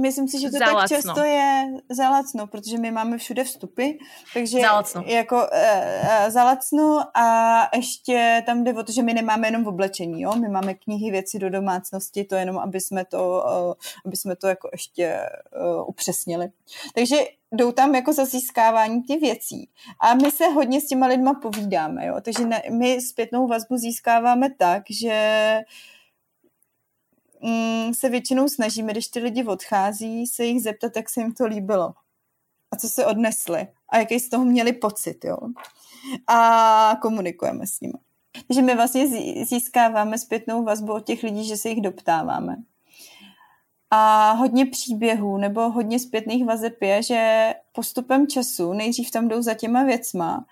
Myslím 0.00 0.28
si, 0.28 0.40
že 0.40 0.50
to 0.50 0.58
tak 0.58 0.88
často 0.88 1.22
je 1.22 1.64
za 1.88 2.10
lacno, 2.10 2.46
protože 2.46 2.78
my 2.78 2.90
máme 2.90 3.18
všude 3.18 3.44
vstupy, 3.44 3.90
takže 4.34 4.60
za 4.60 4.72
lacno. 4.72 5.04
jako 5.06 5.36
uh, 5.36 5.42
uh, 5.42 6.30
za 6.30 6.44
lacno 6.44 7.00
a 7.14 7.68
ještě 7.76 8.42
tam 8.46 8.64
jde 8.64 8.74
o 8.74 8.82
to, 8.82 8.92
že 8.92 9.02
my 9.02 9.14
nemáme 9.14 9.48
jenom 9.48 9.64
v 9.64 9.68
oblečení, 9.68 10.22
jo? 10.22 10.32
my 10.36 10.48
máme 10.48 10.74
knihy, 10.74 11.10
věci 11.10 11.38
do 11.38 11.50
domácnosti, 11.50 12.24
to 12.24 12.34
jenom, 12.34 12.58
aby 12.58 12.80
jsme 12.80 13.04
to, 13.04 13.44
uh, 13.46 13.74
aby 14.06 14.16
jsme 14.16 14.36
to 14.36 14.48
jako 14.48 14.68
ještě 14.72 15.20
upřesnili. 15.86 16.48
Takže 16.94 17.16
jdou 17.52 17.72
tam 17.72 17.94
jako 17.94 18.12
za 18.12 18.24
získávání 18.24 19.02
těch 19.02 19.20
věcí. 19.20 19.68
A 20.00 20.14
my 20.14 20.30
se 20.30 20.48
hodně 20.48 20.80
s 20.80 20.86
těma 20.86 21.06
lidma 21.06 21.34
povídáme, 21.34 22.06
jo? 22.06 22.16
takže 22.22 22.44
my 22.70 23.00
zpětnou 23.00 23.46
vazbu 23.46 23.76
získáváme 23.76 24.50
tak, 24.58 24.82
že 24.90 25.60
mm, 27.42 27.94
se 27.94 28.08
většinou 28.08 28.48
snažíme, 28.48 28.92
když 28.92 29.08
ty 29.08 29.20
lidi 29.20 29.44
odchází, 29.44 30.26
se 30.26 30.44
jich 30.44 30.62
zeptat, 30.62 30.96
jak 30.96 31.10
se 31.10 31.20
jim 31.20 31.32
to 31.32 31.46
líbilo 31.46 31.94
a 32.70 32.76
co 32.76 32.88
se 32.88 33.06
odnesli 33.06 33.68
a 33.88 33.98
jaký 33.98 34.20
z 34.20 34.28
toho 34.28 34.44
měli 34.44 34.72
pocit, 34.72 35.24
jo. 35.24 35.36
A 36.26 36.96
komunikujeme 37.02 37.66
s 37.66 37.80
nimi. 37.80 37.98
Takže 38.46 38.62
my 38.62 38.74
vlastně 38.74 39.06
získáváme 39.44 40.18
zpětnou 40.18 40.64
vazbu 40.64 40.92
od 40.92 41.04
těch 41.06 41.22
lidí, 41.22 41.44
že 41.44 41.56
se 41.56 41.68
jich 41.68 41.80
doptáváme. 41.80 42.56
A 43.90 44.32
hodně 44.32 44.66
příběhů 44.66 45.38
nebo 45.38 45.70
hodně 45.70 45.98
zpětných 45.98 46.44
vazeb 46.44 46.82
je, 46.82 47.02
že 47.02 47.54
postupem 47.72 48.26
času 48.26 48.72
nejdřív 48.72 49.10
tam 49.10 49.28
jdou 49.28 49.42
za 49.42 49.54
těma 49.54 49.84
věcma, 49.84 50.46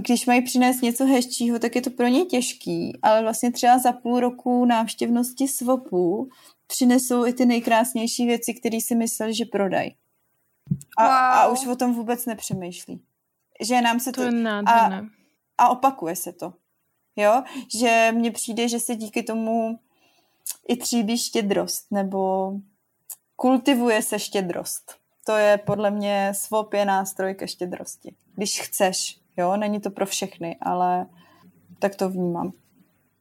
když 0.00 0.26
mají 0.26 0.42
přinést 0.42 0.82
něco 0.82 1.06
hezčího, 1.06 1.58
tak 1.58 1.76
je 1.76 1.82
to 1.82 1.90
pro 1.90 2.06
ně 2.06 2.24
těžký, 2.24 2.98
ale 3.02 3.22
vlastně 3.22 3.52
třeba 3.52 3.78
za 3.78 3.92
půl 3.92 4.20
roku 4.20 4.64
návštěvnosti 4.64 5.48
svopu 5.48 6.28
přinesou 6.66 7.26
i 7.26 7.32
ty 7.32 7.46
nejkrásnější 7.46 8.26
věci, 8.26 8.54
které 8.54 8.78
si 8.80 8.94
mysleli, 8.94 9.34
že 9.34 9.44
prodají. 9.44 9.96
A, 10.98 11.04
wow. 11.04 11.12
a 11.12 11.48
už 11.48 11.66
o 11.66 11.76
tom 11.76 11.94
vůbec 11.94 12.26
nepřemýšlí. 12.26 13.02
Že 13.60 13.80
nám 13.80 14.00
se 14.00 14.12
to... 14.12 14.22
to 14.22 14.48
a, 14.66 15.02
a 15.58 15.68
opakuje 15.68 16.16
se 16.16 16.32
to. 16.32 16.52
Jo, 17.16 17.42
že 17.80 18.12
mně 18.14 18.30
přijde, 18.30 18.68
že 18.68 18.80
se 18.80 18.96
díky 18.96 19.22
tomu 19.22 19.78
i 20.68 20.76
tříbí 20.76 21.18
štědrost, 21.18 21.86
nebo 21.90 22.52
kultivuje 23.36 24.02
se 24.02 24.18
štědrost. 24.18 24.94
To 25.26 25.36
je 25.36 25.58
podle 25.58 25.90
mě 25.90 26.32
swap 26.34 26.74
je 26.74 26.84
nástroj 26.84 27.34
ke 27.34 27.48
štědrosti. 27.48 28.14
Když 28.34 28.60
chceš, 28.60 29.17
jo, 29.38 29.56
není 29.56 29.80
to 29.80 29.90
pro 29.90 30.06
všechny, 30.06 30.56
ale 30.62 31.06
tak 31.78 31.94
to 31.94 32.10
vnímám. 32.10 32.52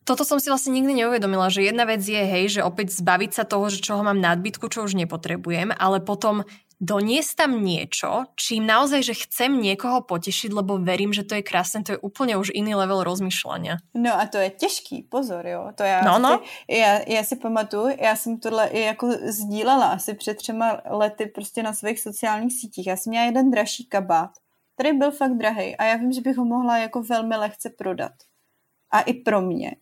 Toto 0.07 0.23
som 0.23 0.39
si 0.39 0.47
vlastne 0.47 0.71
nikdy 0.71 1.03
neuvedomila, 1.03 1.51
že 1.51 1.67
jedna 1.67 1.83
vec 1.83 1.99
je, 1.99 2.23
hej, 2.23 2.47
že 2.47 2.61
opäť 2.63 2.95
zbaviť 2.95 3.31
sa 3.35 3.43
toho, 3.43 3.67
že 3.67 3.83
čoho 3.83 4.07
mám 4.07 4.23
nadbytku, 4.23 4.71
čo 4.71 4.87
už 4.87 4.95
nepotrebujem, 4.95 5.75
ale 5.75 5.99
potom 5.99 6.47
doniesť 6.79 7.43
tam 7.43 7.59
niečo, 7.59 8.29
čím 8.39 8.69
naozaj, 8.69 9.01
že 9.03 9.19
chcem 9.27 9.59
niekoho 9.59 10.05
potešiť, 10.05 10.53
lebo 10.53 10.77
verím, 10.79 11.11
že 11.11 11.25
to 11.25 11.35
je 11.35 11.43
krásne, 11.43 11.83
to 11.83 11.97
je 11.97 12.03
úplne 12.05 12.37
už 12.39 12.53
iný 12.53 12.77
level 12.77 13.03
rozmýšľania. 13.03 13.81
No 13.97 14.13
a 14.13 14.23
to 14.29 14.37
je 14.37 14.49
těžký, 14.49 15.11
pozor, 15.11 15.43
jo. 15.43 15.75
To 15.75 15.83
já, 15.83 16.01
no, 16.05 16.19
no. 16.19 16.39
Si, 16.39 16.77
já, 16.77 17.01
já 17.07 17.23
si 17.23 17.35
pamatuju, 17.35 17.97
já 17.99 18.15
jsem 18.15 18.39
tohle 18.39 18.69
jako 18.79 19.11
sdílela 19.27 19.87
asi 19.87 20.13
před 20.13 20.37
třema 20.37 20.81
lety 20.89 21.25
prostě 21.25 21.63
na 21.63 21.73
svých 21.73 21.99
sociálních 21.99 22.53
sítích. 22.53 22.87
Já 22.87 22.97
jsem 22.97 23.11
měla 23.11 23.25
jeden 23.25 23.51
dražší 23.51 23.85
kabát, 23.85 24.31
který 24.77 24.97
byl 24.97 25.11
fakt 25.11 25.37
drahý 25.37 25.75
a 25.75 25.83
já 25.83 25.95
vím, 25.95 26.11
že 26.11 26.21
bych 26.21 26.37
ho 26.37 26.45
mohla 26.45 26.77
jako 26.77 27.03
velmi 27.03 27.35
lehce 27.35 27.69
prodat. 27.69 28.11
A 28.91 29.01
i 29.01 29.13
pro 29.13 29.41
mě. 29.41 29.75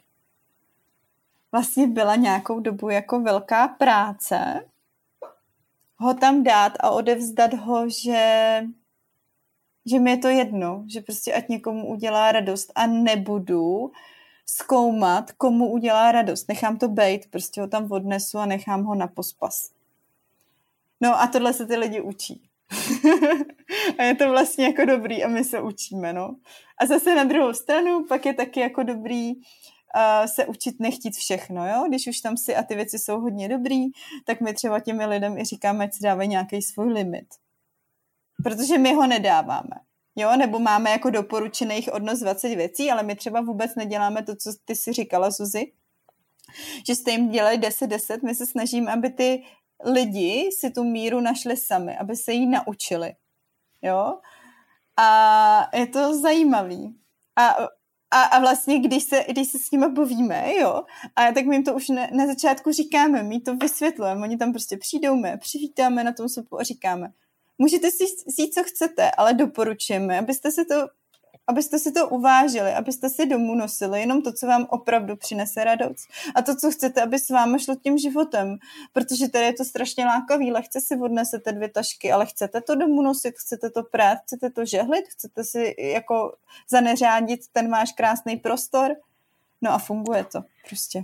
Vlastně 1.52 1.88
byla 1.88 2.16
nějakou 2.16 2.60
dobu 2.60 2.90
jako 2.90 3.20
velká 3.20 3.68
práce, 3.68 4.66
ho 5.98 6.14
tam 6.14 6.44
dát 6.44 6.74
a 6.80 6.90
odevzdat 6.90 7.54
ho, 7.54 7.90
že, 7.90 8.62
že 9.86 10.00
mi 10.00 10.12
je 10.12 10.18
to 10.18 10.28
jedno, 10.28 10.84
že 10.88 11.02
prostě 11.02 11.34
ať 11.34 11.50
někomu 11.50 11.88
udělá 11.88 12.32
radost 12.32 12.72
a 12.76 12.88
nebudu 12.88 13.92
zkoumat, 14.46 15.32
komu 15.32 15.72
udělá 15.72 16.12
radost. 16.12 16.48
Nechám 16.48 16.78
to 16.78 16.88
bejt, 16.88 17.32
prostě 17.32 17.62
ho 17.62 17.68
tam 17.68 17.92
odnesu 17.92 18.38
a 18.38 18.46
nechám 18.46 18.84
ho 18.84 18.96
na 18.96 19.08
pospas. 19.08 19.72
No 21.02 21.22
a 21.22 21.28
tohle 21.28 21.54
se 21.54 21.66
ty 21.66 21.76
lidi 21.76 22.02
učí. 22.02 22.50
a 23.98 24.04
je 24.04 24.16
to 24.16 24.30
vlastně 24.30 24.66
jako 24.66 24.86
dobrý 24.86 25.24
a 25.24 25.28
my 25.28 25.44
se 25.44 25.62
učíme, 25.62 26.14
no. 26.14 26.36
A 26.82 26.86
zase 26.86 27.16
na 27.16 27.24
druhou 27.24 27.54
stranu 27.54 28.06
pak 28.06 28.26
je 28.26 28.34
taky 28.34 28.60
jako 28.60 28.84
dobrý 28.84 29.36
uh, 29.36 30.26
se 30.26 30.46
učit 30.46 30.76
nechtít 30.80 31.16
všechno, 31.16 31.68
jo? 31.68 31.86
Když 31.88 32.08
už 32.08 32.20
tam 32.20 32.38
si 32.38 32.56
a 32.56 32.64
ty 32.64 32.76
věci 32.76 33.00
jsou 33.00 33.20
hodně 33.20 33.50
dobrý, 33.50 33.86
tak 34.26 34.42
my 34.42 34.54
třeba 34.54 34.80
těmi 34.80 35.06
lidem 35.06 35.38
i 35.38 35.44
říkáme, 35.44 35.84
ať 35.84 35.94
si 35.94 36.04
dávají 36.04 36.30
nějaký 36.30 36.62
svůj 36.62 36.94
limit. 36.94 37.28
Protože 38.44 38.78
my 38.78 38.94
ho 38.94 39.08
nedáváme. 39.08 39.76
Jo, 40.16 40.36
nebo 40.38 40.60
máme 40.60 40.90
jako 40.90 41.10
doporučených 41.10 41.94
od 41.94 42.04
nás 42.04 42.20
20 42.20 42.56
věcí, 42.56 42.92
ale 42.92 43.04
my 43.04 43.16
třeba 43.16 43.42
vůbec 43.42 43.76
neděláme 43.76 44.24
to, 44.24 44.36
co 44.36 44.52
ty 44.66 44.76
si 44.76 44.94
říkala, 44.94 45.32
Suzy, 45.32 45.72
že 46.88 46.96
jste 46.96 47.12
jim 47.12 47.30
dělali 47.30 47.58
10-10, 47.58 48.20
my 48.24 48.36
se 48.36 48.46
snažíme, 48.46 48.92
aby 48.92 49.10
ty 49.10 49.44
lidi 49.86 50.50
si 50.60 50.72
tu 50.72 50.84
míru 50.84 51.20
našli 51.20 51.58
sami, 51.58 51.98
aby 51.98 52.16
se 52.16 52.34
jí 52.34 52.48
naučili. 52.48 53.14
Jo? 53.82 54.20
A 54.98 55.78
je 55.78 55.88
to 55.88 56.20
zajímavý. 56.20 56.96
A 57.36 57.56
a, 58.12 58.22
a 58.22 58.40
vlastně, 58.40 58.80
když 58.80 59.04
se, 59.04 59.26
když 59.30 59.48
se 59.52 59.60
s 59.60 59.72
nimi 59.72 59.90
bavíme, 59.90 60.54
jo, 60.60 60.84
a 61.16 61.32
tak 61.32 61.46
my 61.46 61.56
jim 61.56 61.64
to 61.64 61.74
už 61.74 61.90
na, 61.90 62.08
na 62.12 62.28
začátku 62.28 62.72
říkáme, 62.72 63.24
my 63.24 63.40
to 63.40 63.56
vysvětlujeme, 63.56 64.22
oni 64.22 64.38
tam 64.38 64.52
prostě 64.52 64.78
přijdou, 64.78 65.16
my 65.16 65.38
přivítáme 65.38 66.04
na 66.04 66.12
tom 66.14 66.30
sopu 66.30 66.60
a 66.60 66.64
říkáme, 66.64 67.14
můžete 67.58 67.92
si 67.92 68.04
říct, 68.38 68.54
co 68.54 68.64
chcete, 68.64 69.12
ale 69.12 69.34
doporučujeme, 69.34 70.20
abyste 70.20 70.52
se 70.52 70.66
to 70.66 70.76
abyste 71.48 71.80
si 71.80 71.92
to 71.92 72.10
uvážili, 72.10 72.74
abyste 72.74 73.10
si 73.10 73.26
domů 73.26 73.56
nosili 73.56 74.00
jenom 74.00 74.22
to, 74.22 74.34
co 74.34 74.48
vám 74.48 74.68
opravdu 74.70 75.16
přinese 75.16 75.64
radost. 75.64 76.08
A 76.36 76.42
to, 76.42 76.56
co 76.56 76.72
chcete, 76.72 77.02
aby 77.02 77.20
s 77.20 77.30
vámi 77.30 77.60
šlo 77.60 77.76
tím 77.76 77.98
životem. 77.98 78.58
Protože 78.94 79.30
tady 79.30 79.46
je 79.46 79.54
to 79.54 79.66
strašně 79.66 80.06
lákavý, 80.06 80.52
lehce 80.52 80.82
si 80.82 80.96
odnesete 80.96 81.52
dvě 81.52 81.70
tašky, 81.70 82.12
ale 82.12 82.26
chcete 82.26 82.62
to 82.62 82.76
domů 82.76 83.02
nosit, 83.02 83.36
chcete 83.38 83.70
to 83.70 83.84
prát, 83.84 84.18
chcete 84.24 84.50
to 84.50 84.66
žehlit, 84.66 85.06
chcete 85.08 85.44
si 85.44 85.76
jako 85.78 86.36
zaneřádit 86.70 87.40
ten 87.54 87.72
váš 87.72 87.92
krásný 87.92 88.38
prostor. 88.38 88.96
No 89.62 89.72
a 89.72 89.78
funguje 89.78 90.24
to 90.24 90.44
prostě. 90.68 91.04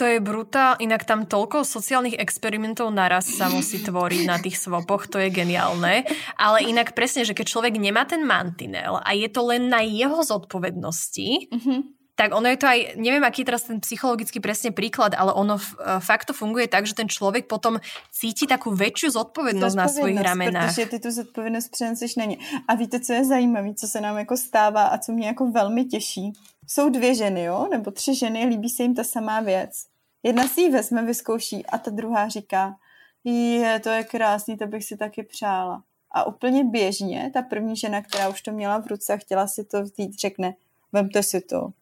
To 0.00 0.08
je 0.08 0.16
brutál, 0.16 0.80
inak 0.80 1.04
tam 1.04 1.28
toľko 1.28 1.60
sociálnych 1.60 2.16
experimentov 2.16 2.88
naraz 2.88 3.28
sa 3.28 3.52
musí 3.52 3.84
tvoriť 3.84 4.24
na 4.24 4.40
tých 4.40 4.56
svopoch, 4.56 5.12
to 5.12 5.20
je 5.20 5.28
geniálne. 5.28 6.08
Ale 6.40 6.64
inak 6.64 6.96
presne, 6.96 7.28
že 7.28 7.36
keď 7.36 7.52
človek 7.52 7.76
nemá 7.76 8.08
ten 8.08 8.24
mantinel 8.24 8.96
a 8.96 9.12
je 9.12 9.28
to 9.28 9.44
len 9.44 9.68
na 9.68 9.84
jeho 9.84 10.24
zodpovednosti, 10.24 11.52
mm-hmm. 11.52 11.78
tak 12.16 12.32
ono 12.32 12.48
je 12.48 12.56
to 12.56 12.66
aj, 12.72 12.78
neviem, 12.96 13.20
aký 13.20 13.44
je 13.44 13.48
teraz 13.52 13.68
ten 13.68 13.76
psychologický 13.76 14.40
presne 14.40 14.72
príklad, 14.72 15.12
ale 15.12 15.36
ono 15.36 15.60
f- 15.60 15.76
fakt 16.00 16.32
to 16.32 16.34
funguje 16.36 16.64
tak, 16.64 16.88
že 16.88 16.96
ten 16.96 17.04
človek 17.04 17.44
potom 17.44 17.76
cíti 18.08 18.48
takú 18.48 18.72
väčšiu 18.72 19.12
zodpovednosť 19.20 19.76
na 19.76 19.84
svojich 19.84 20.16
ramenách. 20.16 20.72
Protože 20.72 20.96
ty 20.96 20.98
tu 21.00 21.10
zodpovědnost 21.12 21.68
přeneseš 21.68 22.16
na 22.16 22.24
ně. 22.24 22.36
A 22.68 22.72
víte, 22.72 23.00
co 23.00 23.12
je 23.12 23.24
zajímavé, 23.24 23.76
co 23.76 23.84
se 23.84 24.00
nám 24.00 24.16
jako 24.16 24.36
stává 24.36 24.96
a 24.96 24.98
co 24.98 25.12
mě 25.12 25.26
jako 25.36 25.52
velmi 25.52 25.84
těší? 25.84 26.32
Jsou 26.72 26.88
dvě 26.88 27.14
ženy, 27.14 27.42
jo? 27.42 27.68
Nebo 27.70 27.90
tři 27.90 28.14
ženy, 28.14 28.44
líbí 28.44 28.68
se 28.68 28.82
jim 28.82 28.94
ta 28.94 29.04
samá 29.04 29.40
věc. 29.40 29.86
Jedna 30.22 30.48
si 30.48 30.60
ji 30.60 30.70
vezme, 30.70 31.04
vyzkouší 31.04 31.66
a 31.66 31.78
ta 31.78 31.90
druhá 31.90 32.28
říká, 32.28 32.76
je, 33.24 33.80
to 33.80 33.88
je 33.88 34.04
krásný, 34.04 34.56
to 34.56 34.66
bych 34.66 34.84
si 34.84 34.96
taky 34.96 35.22
přála. 35.22 35.82
A 36.10 36.24
úplně 36.26 36.64
běžně 36.64 37.30
ta 37.34 37.42
první 37.42 37.76
žena, 37.76 38.02
která 38.02 38.28
už 38.28 38.42
to 38.42 38.52
měla 38.52 38.78
v 38.78 38.86
ruce 38.86 39.12
a 39.12 39.16
chtěla 39.16 39.46
si 39.46 39.64
to 39.64 39.82
vzít, 39.82 40.20
řekne, 40.20 40.54
vemte 40.92 41.22
si 41.22 41.40
to. 41.40 41.72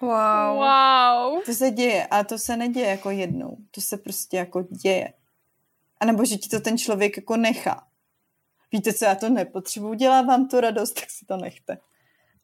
Wow. 0.00 0.56
wow. 0.56 1.42
To 1.46 1.54
se 1.54 1.70
děje 1.70 2.06
a 2.06 2.24
to 2.24 2.38
se 2.38 2.56
neděje 2.56 2.86
jako 2.86 3.10
jednou. 3.10 3.56
To 3.70 3.80
se 3.80 3.96
prostě 3.96 4.36
jako 4.36 4.62
děje. 4.62 5.12
A 6.00 6.04
nebo 6.04 6.24
že 6.24 6.36
ti 6.36 6.48
to 6.48 6.60
ten 6.60 6.78
člověk 6.78 7.16
jako 7.16 7.36
nechá. 7.36 7.86
Víte 8.72 8.92
co, 8.92 9.04
já 9.04 9.14
to 9.14 9.28
nepotřebuji, 9.28 9.94
dělá 9.94 10.22
vám 10.22 10.48
to 10.48 10.60
radost, 10.60 10.92
tak 11.00 11.10
si 11.10 11.26
to 11.26 11.36
nechte. 11.36 11.78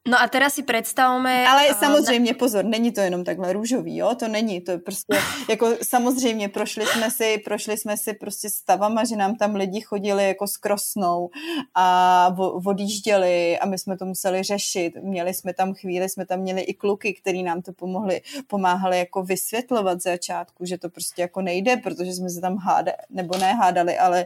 No 0.07 0.21
a 0.21 0.27
teraz 0.27 0.53
si 0.53 0.63
představme... 0.63 1.47
Ale 1.47 1.69
uh, 1.69 1.75
samozřejmě, 1.79 2.33
pozor, 2.33 2.65
není 2.65 2.91
to 2.91 3.01
jenom 3.01 3.23
takhle 3.23 3.53
růžový, 3.53 3.97
jo, 3.97 4.15
to 4.15 4.27
není, 4.27 4.61
to 4.61 4.71
je 4.71 4.77
prostě, 4.77 5.17
jako 5.49 5.75
samozřejmě 5.83 6.49
prošli 6.49 6.85
jsme 6.85 7.11
si, 7.11 7.37
prošli 7.37 7.77
jsme 7.77 7.97
si 7.97 8.13
prostě 8.13 8.49
stavama, 8.49 9.03
že 9.03 9.15
nám 9.15 9.35
tam 9.35 9.55
lidi 9.55 9.81
chodili 9.81 10.27
jako 10.27 10.47
s 10.47 10.57
krosnou 10.57 11.29
a 11.75 12.35
odjížděli 12.65 13.59
a 13.59 13.65
my 13.65 13.77
jsme 13.77 13.97
to 13.97 14.05
museli 14.05 14.43
řešit, 14.43 14.93
měli 15.03 15.33
jsme 15.33 15.53
tam 15.53 15.73
chvíli, 15.73 16.09
jsme 16.09 16.25
tam 16.25 16.39
měli 16.39 16.61
i 16.61 16.73
kluky, 16.73 17.13
který 17.13 17.43
nám 17.43 17.61
to 17.61 17.73
pomohli, 17.73 18.21
pomáhali 18.47 18.99
jako 18.99 19.23
vysvětlovat 19.23 20.01
z 20.01 20.03
začátku, 20.03 20.65
že 20.65 20.77
to 20.77 20.89
prostě 20.89 21.21
jako 21.21 21.41
nejde, 21.41 21.77
protože 21.77 22.13
jsme 22.13 22.29
se 22.29 22.41
tam 22.41 22.57
hádali, 22.57 22.97
nebo 23.09 23.37
nehádali, 23.37 23.97
ale 23.97 24.25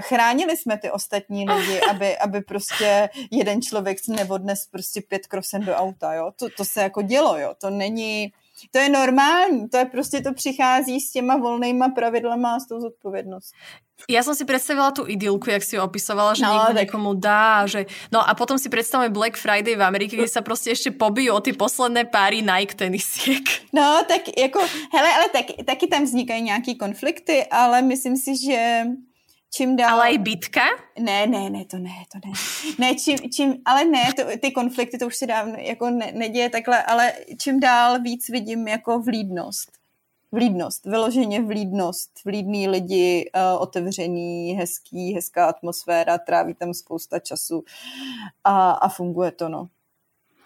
chránili 0.00 0.56
jsme 0.56 0.78
ty 0.78 0.90
ostatní 0.90 1.50
lidi, 1.50 1.80
aby, 1.90 2.18
aby 2.18 2.40
prostě 2.40 3.08
jeden 3.30 3.62
člověk 3.62 4.00
si 4.00 4.12
nevodnes 4.12 4.66
prostě 4.98 5.08
pět 5.08 5.26
krosen 5.26 5.64
do 5.64 5.74
auta, 5.74 6.14
jo. 6.14 6.32
To, 6.36 6.48
to 6.56 6.64
se 6.64 6.82
jako 6.82 7.02
dělo, 7.02 7.38
jo. 7.38 7.54
To 7.60 7.70
není, 7.70 8.32
to 8.70 8.78
je 8.78 8.88
normální, 8.88 9.68
to 9.68 9.76
je 9.76 9.84
prostě, 9.84 10.20
to 10.20 10.34
přichází 10.34 11.00
s 11.00 11.12
těma 11.12 11.36
volnýma 11.36 11.88
pravidlama 11.88 12.54
a 12.54 12.60
s 12.60 12.66
tou 12.66 12.80
zodpovědností. 12.80 13.56
Ja 14.06 14.22
som 14.22 14.30
si 14.30 14.46
predstavila 14.46 14.94
tú 14.94 15.10
idylku, 15.10 15.50
jak 15.50 15.58
si 15.66 15.74
ju 15.74 15.82
opisovala, 15.82 16.30
že 16.38 16.46
no, 16.46 16.54
niekto 16.54 16.70
tak... 16.70 16.80
niekomu 16.86 17.18
dá, 17.18 17.66
že... 17.66 17.90
No 18.14 18.22
a 18.22 18.30
potom 18.38 18.54
si 18.54 18.70
predstavme 18.70 19.10
Black 19.10 19.34
Friday 19.34 19.74
v 19.74 19.82
Amerike, 19.82 20.14
kde 20.14 20.30
sa 20.30 20.38
prostě 20.38 20.70
ešte 20.70 20.94
pobijú 20.94 21.34
o 21.34 21.42
ty 21.42 21.50
posledné 21.50 22.06
páry 22.06 22.38
Nike 22.38 22.78
tenisiek. 22.78 23.42
No, 23.74 24.06
tak 24.06 24.30
jako, 24.38 24.62
hele, 24.94 25.10
ale 25.14 25.26
taky, 25.34 25.64
taky 25.66 25.86
tam 25.90 26.06
vznikají 26.06 26.42
nějaký 26.42 26.78
konflikty, 26.78 27.42
ale 27.50 27.82
myslím 27.82 28.16
si, 28.16 28.38
že 28.38 28.86
čím 29.54 29.76
dál... 29.76 29.90
Ale 29.90 30.10
i 30.10 30.18
bitka? 30.18 30.60
Ne, 30.98 31.26
ne, 31.26 31.50
ne, 31.50 31.64
to 31.64 31.78
ne, 31.78 32.04
to 32.12 32.18
ne. 32.26 32.32
Ne, 32.78 32.94
čím, 32.94 33.18
čím 33.18 33.54
ale 33.64 33.84
ne, 33.84 34.12
to, 34.16 34.22
ty 34.40 34.50
konflikty, 34.50 34.98
to 34.98 35.06
už 35.06 35.16
se 35.16 35.26
dávno 35.26 35.54
jako 35.58 35.90
ne, 35.90 36.12
neděje 36.14 36.50
takhle, 36.50 36.82
ale 36.82 37.12
čím 37.40 37.60
dál 37.60 38.00
víc 38.00 38.28
vidím 38.28 38.68
jako 38.68 39.00
vlídnost. 39.00 39.70
Vlídnost, 40.32 40.86
vyloženě 40.86 41.42
vlídnost, 41.42 42.10
vlídný 42.24 42.68
lidi, 42.68 43.30
uh, 43.34 43.62
otevřený, 43.62 44.52
hezký, 44.52 45.14
hezká 45.14 45.46
atmosféra, 45.46 46.18
tráví 46.18 46.54
tam 46.54 46.74
spousta 46.74 47.18
času 47.18 47.64
a, 48.44 48.70
a 48.70 48.88
funguje 48.88 49.30
to, 49.30 49.48
no. 49.48 49.68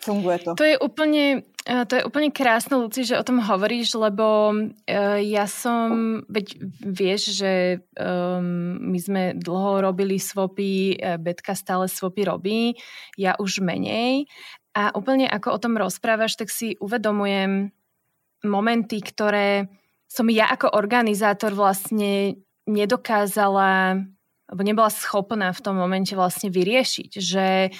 Funguje 0.02 0.42
to. 0.42 0.58
To 0.58 0.66
je 0.66 0.76
úplne, 0.82 1.46
eh, 1.62 1.84
to 1.86 1.94
je 1.94 2.02
úplne 2.02 2.34
krásne, 2.34 2.74
Luci, 2.74 3.06
že 3.06 3.14
o 3.14 3.22
tom 3.22 3.38
hovoríš, 3.38 3.94
lebo 3.94 4.50
uh, 4.50 5.18
ja 5.22 5.46
som, 5.46 6.20
veď 6.26 6.58
vieš, 6.82 7.38
že 7.38 7.52
um, 7.94 8.82
my 8.82 8.98
sme 8.98 9.22
dlho 9.38 9.86
robili 9.86 10.18
svopy, 10.18 10.98
Betka 11.22 11.54
stále 11.54 11.86
svopy 11.86 12.26
robí, 12.26 12.74
ja 13.14 13.38
už 13.38 13.62
menej. 13.62 14.26
A 14.74 14.90
úplne 14.98 15.30
ako 15.30 15.54
o 15.54 15.62
tom 15.62 15.78
rozprávaš, 15.78 16.34
tak 16.34 16.50
si 16.50 16.74
uvedomujem 16.82 17.70
momenty, 18.42 18.98
ktoré 18.98 19.70
som 20.10 20.26
ja 20.28 20.50
ako 20.50 20.74
organizátor 20.74 21.54
vlastne 21.54 22.42
nedokázala 22.66 24.02
alebo 24.52 24.62
nebola 24.68 24.92
schopná 24.92 25.48
v 25.56 25.64
tom 25.64 25.80
momente 25.80 26.12
vlastne 26.12 26.52
vyriešiť, 26.52 27.10
že 27.16 27.72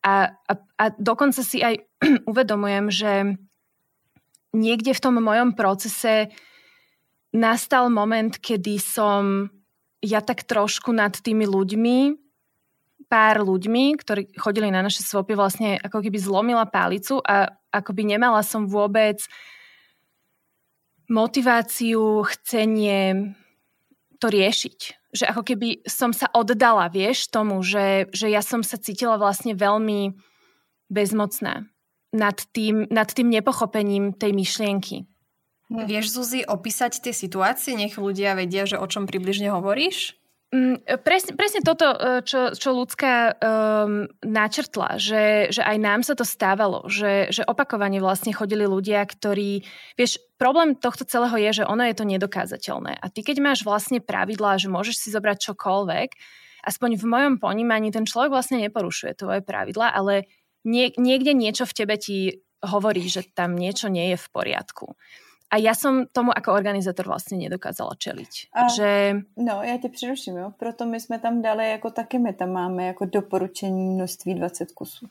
A, 0.00 0.32
a, 0.32 0.52
a 0.80 0.84
dokonca 0.96 1.44
si 1.44 1.60
aj 1.60 1.76
uvedomujem, 2.30 2.86
že 2.88 3.12
niekde 4.56 4.96
v 4.96 5.02
tom 5.02 5.20
mojom 5.20 5.52
procese 5.54 6.32
nastal 7.30 7.92
moment, 7.92 8.34
kedy 8.34 8.80
som 8.80 9.52
ja 10.00 10.24
tak 10.24 10.48
trošku 10.48 10.90
nad 10.90 11.12
tými 11.12 11.44
ľuďmi, 11.44 11.98
pár 13.10 13.42
ľuďmi, 13.42 13.98
ktorí 13.98 14.22
chodili 14.38 14.70
na 14.70 14.86
naše 14.86 15.02
svopy, 15.02 15.34
vlastne 15.34 15.76
ako 15.82 16.00
keby 16.00 16.16
zlomila 16.16 16.64
pálicu 16.66 17.18
a 17.20 17.50
ako 17.70 17.90
by 17.94 18.02
nemala 18.16 18.40
som 18.46 18.66
vôbec 18.70 19.18
motiváciu, 21.10 22.22
chcenie 22.22 23.34
to 24.22 24.30
riešiť. 24.30 24.99
Že 25.10 25.24
ako 25.34 25.42
keby 25.42 25.68
som 25.90 26.14
sa 26.14 26.30
oddala, 26.30 26.86
vieš, 26.86 27.30
tomu, 27.34 27.60
že, 27.66 28.06
že 28.14 28.30
ja 28.30 28.40
som 28.40 28.62
sa 28.62 28.78
cítila 28.78 29.18
vlastne 29.18 29.58
veľmi 29.58 30.14
bezmocná 30.86 31.66
nad 32.10 32.38
tým, 32.54 32.90
nad 32.90 33.10
tým 33.10 33.30
nepochopením 33.30 34.14
tej 34.14 34.34
myšlienky. 34.34 34.96
Vieš, 35.70 36.10
Zuzi, 36.10 36.40
opísať 36.42 36.98
tie 36.98 37.14
situácie? 37.14 37.78
Nech 37.78 37.94
ľudia 37.94 38.34
vedia, 38.34 38.66
že 38.66 38.74
o 38.74 38.86
čom 38.90 39.06
približne 39.06 39.54
hovoríš? 39.54 40.18
Mm, 40.50 40.82
presne, 41.06 41.38
presne 41.38 41.62
toto, 41.62 41.86
e, 41.94 42.26
čo, 42.26 42.50
čo 42.58 42.74
ľudská 42.74 43.38
um, 43.38 44.10
načrtla, 44.26 44.98
že, 44.98 45.54
že 45.54 45.62
aj 45.62 45.76
nám 45.78 46.02
sa 46.02 46.18
to 46.18 46.26
stávalo, 46.26 46.90
že, 46.90 47.30
že 47.30 47.46
opakovane 47.46 48.02
vlastne 48.02 48.34
chodili 48.34 48.66
ľudia, 48.66 48.98
ktorí, 49.06 49.62
vieš, 49.94 50.18
problém 50.40 50.72
tohto 50.72 51.04
celého 51.04 51.36
je, 51.36 51.60
že 51.60 51.68
ono 51.68 51.84
je 51.84 51.92
to 51.92 52.08
nedokázateľné. 52.08 52.96
A 52.96 53.06
ty 53.12 53.20
keď 53.20 53.44
máš 53.44 53.60
vlastne 53.60 54.00
pravidlá, 54.00 54.56
že 54.56 54.72
môžeš 54.72 54.96
si 54.96 55.08
zobrať 55.12 55.52
čokoľvek, 55.52 56.08
aspoň 56.64 56.96
v 56.96 57.04
mojom 57.04 57.34
ponímaní 57.36 57.92
ten 57.92 58.08
človek 58.08 58.32
vlastne 58.32 58.64
neporušuje 58.64 59.20
tvoje 59.20 59.40
pravidla, 59.44 59.92
ale 59.92 60.24
nie, 60.64 60.96
niekde 60.96 61.36
niečo 61.36 61.68
v 61.68 61.76
tebe 61.76 62.00
ti 62.00 62.40
hovorí, 62.64 63.04
že 63.04 63.28
tam 63.36 63.56
niečo 63.56 63.92
nie 63.92 64.16
je 64.16 64.18
v 64.20 64.28
poriadku. 64.32 64.96
A 65.50 65.56
já 65.56 65.74
jsem 65.74 66.06
tomu 66.12 66.30
jako 66.36 66.52
organizátor 66.52 67.06
vlastně 67.06 67.38
nedokázala 67.38 67.90
čeliť. 67.98 68.28
A, 68.52 68.68
že... 68.68 69.16
No, 69.36 69.62
já 69.62 69.78
tě 69.78 69.88
přeruším, 69.88 70.36
jo. 70.36 70.52
Proto 70.58 70.86
my 70.86 71.00
jsme 71.00 71.18
tam 71.18 71.42
dali, 71.42 71.70
jako 71.70 71.90
taky 71.90 72.18
my 72.18 72.32
tam 72.32 72.52
máme 72.52 72.86
jako 72.86 73.04
doporučení 73.04 73.88
množství 73.88 74.34
20 74.34 74.72
kusů. 74.72 75.08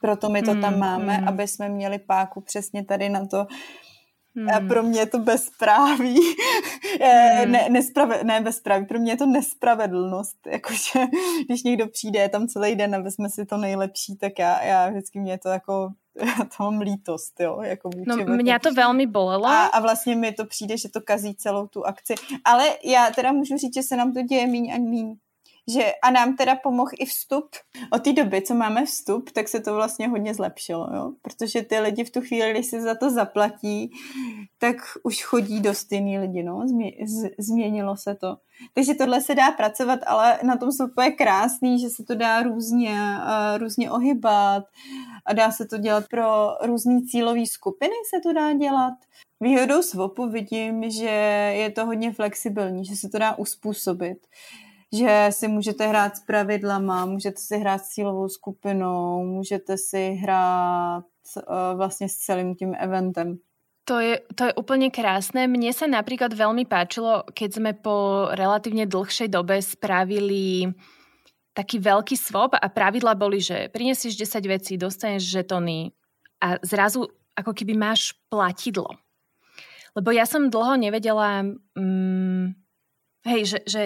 Proto 0.00 0.28
my 0.28 0.42
to 0.42 0.50
hmm, 0.50 0.60
tam 0.60 0.78
máme, 0.78 1.12
hmm. 1.12 1.28
aby 1.28 1.48
jsme 1.48 1.68
měli 1.68 1.98
páku 1.98 2.40
přesně 2.40 2.84
tady 2.84 3.08
na 3.08 3.26
to, 3.26 3.46
Hmm. 4.36 4.50
A 4.50 4.60
pro 4.60 4.82
mě 4.82 5.00
je 5.00 5.06
to 5.06 5.18
bezpráví. 5.18 6.20
Hmm. 7.00 7.52
ne, 7.52 7.68
nesprave, 7.70 8.24
ne 8.24 8.40
bezpráví, 8.40 8.86
pro 8.86 8.98
mě 8.98 9.12
je 9.12 9.16
to 9.16 9.26
nespravedlnost. 9.26 10.46
Jakože 10.46 11.00
když 11.46 11.62
někdo 11.62 11.86
přijde 11.88 12.28
tam 12.28 12.46
celý 12.46 12.74
den 12.74 12.94
a 12.94 13.00
vezme 13.00 13.30
si 13.30 13.46
to 13.46 13.56
nejlepší, 13.56 14.16
tak 14.16 14.38
já, 14.38 14.62
já 14.62 14.90
vždycky 14.90 15.20
mě 15.20 15.38
to 15.38 15.48
jako 15.48 15.92
já 16.18 16.44
to 16.56 16.62
mám 16.62 16.80
lítost, 16.80 17.40
jo. 17.40 17.60
Jako 17.62 17.90
no, 18.06 18.16
mě 18.16 18.58
to 18.60 18.72
velmi 18.74 19.06
bolelo. 19.06 19.46
A, 19.46 19.66
a 19.66 19.80
vlastně 19.80 20.16
mi 20.16 20.32
to 20.32 20.46
přijde, 20.46 20.76
že 20.76 20.88
to 20.88 21.00
kazí 21.00 21.34
celou 21.34 21.66
tu 21.66 21.86
akci. 21.86 22.14
Ale 22.44 22.64
já 22.84 23.10
teda 23.10 23.32
můžu 23.32 23.56
říct, 23.56 23.74
že 23.74 23.82
se 23.82 23.96
nám 23.96 24.12
to 24.12 24.22
děje 24.22 24.46
míň 24.46 24.72
a 24.74 24.78
míň 24.78 25.16
že 25.68 25.92
a 26.02 26.10
nám 26.10 26.36
teda 26.36 26.56
pomohl 26.56 26.90
i 26.98 27.06
vstup. 27.06 27.48
Od 27.92 28.02
té 28.02 28.12
doby, 28.12 28.42
co 28.42 28.54
máme 28.54 28.86
vstup, 28.86 29.30
tak 29.30 29.48
se 29.48 29.60
to 29.60 29.74
vlastně 29.74 30.08
hodně 30.08 30.34
zlepšilo, 30.34 30.88
jo? 30.94 31.12
protože 31.22 31.62
ty 31.62 31.78
lidi 31.78 32.04
v 32.04 32.10
tu 32.10 32.20
chvíli, 32.20 32.50
když 32.50 32.66
se 32.66 32.80
za 32.80 32.94
to 32.94 33.10
zaplatí, 33.10 33.90
tak 34.58 34.76
už 35.02 35.22
chodí 35.22 35.60
dost 35.60 35.92
jiný 35.92 36.18
lidi, 36.18 36.42
no? 36.42 36.66
změnilo 37.38 37.96
se 37.96 38.14
to. 38.14 38.36
Takže 38.74 38.94
tohle 38.94 39.20
se 39.20 39.34
dá 39.34 39.50
pracovat, 39.52 40.00
ale 40.06 40.38
na 40.42 40.56
tom 40.56 40.72
jsou 40.72 40.86
je 41.02 41.10
krásný, 41.10 41.80
že 41.80 41.88
se 41.88 42.04
to 42.04 42.14
dá 42.14 42.42
různě, 42.42 42.98
různě 43.56 43.90
ohybat 43.90 44.64
a 45.26 45.32
dá 45.32 45.50
se 45.50 45.66
to 45.66 45.78
dělat 45.78 46.04
pro 46.10 46.56
různé 46.62 47.00
cílové 47.10 47.46
skupiny 47.46 47.94
se 48.14 48.20
to 48.20 48.32
dá 48.32 48.52
dělat. 48.52 48.94
Výhodou 49.40 49.82
SWOPu 49.82 50.28
vidím, 50.28 50.90
že 50.90 51.10
je 51.56 51.70
to 51.70 51.86
hodně 51.86 52.12
flexibilní, 52.12 52.84
že 52.84 52.96
se 52.96 53.08
to 53.08 53.18
dá 53.18 53.38
uspůsobit 53.38 54.18
že 54.96 55.28
si 55.30 55.48
můžete 55.48 55.86
hrát 55.86 56.16
s 56.16 56.20
pravidlama, 56.20 57.06
můžete 57.06 57.36
si 57.36 57.58
hrát 57.58 57.84
s 57.84 57.88
cílovou 57.88 58.28
skupinou, 58.28 59.24
můžete 59.24 59.76
si 59.76 60.10
hrát 60.10 61.04
uh, 61.36 61.76
vlastně 61.76 62.08
s 62.08 62.16
celým 62.16 62.54
tím 62.54 62.74
eventem. 62.78 63.38
To 63.84 64.00
je, 64.00 64.16
to 64.32 64.48
je 64.48 64.52
úplne 64.56 64.88
krásne. 64.88 65.44
Mne 65.44 65.68
sa 65.76 65.84
napríklad 65.84 66.32
veľmi 66.32 66.64
páčilo, 66.64 67.20
keď 67.36 67.50
sme 67.52 67.72
po 67.76 68.28
relatívne 68.32 68.88
dlhšej 68.88 69.28
dobe 69.28 69.60
spravili 69.60 70.72
taký 71.52 71.84
veľký 71.84 72.16
swap 72.16 72.56
a 72.56 72.66
pravidla 72.72 73.12
boli, 73.12 73.44
že 73.44 73.68
prinesieš 73.68 74.16
10 74.16 74.40
vecí, 74.48 74.80
dostaneš 74.80 75.28
žetony 75.28 75.92
a 76.40 76.56
zrazu 76.64 77.12
ako 77.36 77.52
keby 77.52 77.76
máš 77.76 78.16
platidlo. 78.32 78.88
Lebo 79.94 80.10
ja 80.10 80.24
som 80.24 80.50
dlho 80.50 80.80
nevedela, 80.80 81.44
mm, 81.76 82.56
hej, 83.28 83.40
že, 83.46 83.58
že 83.68 83.82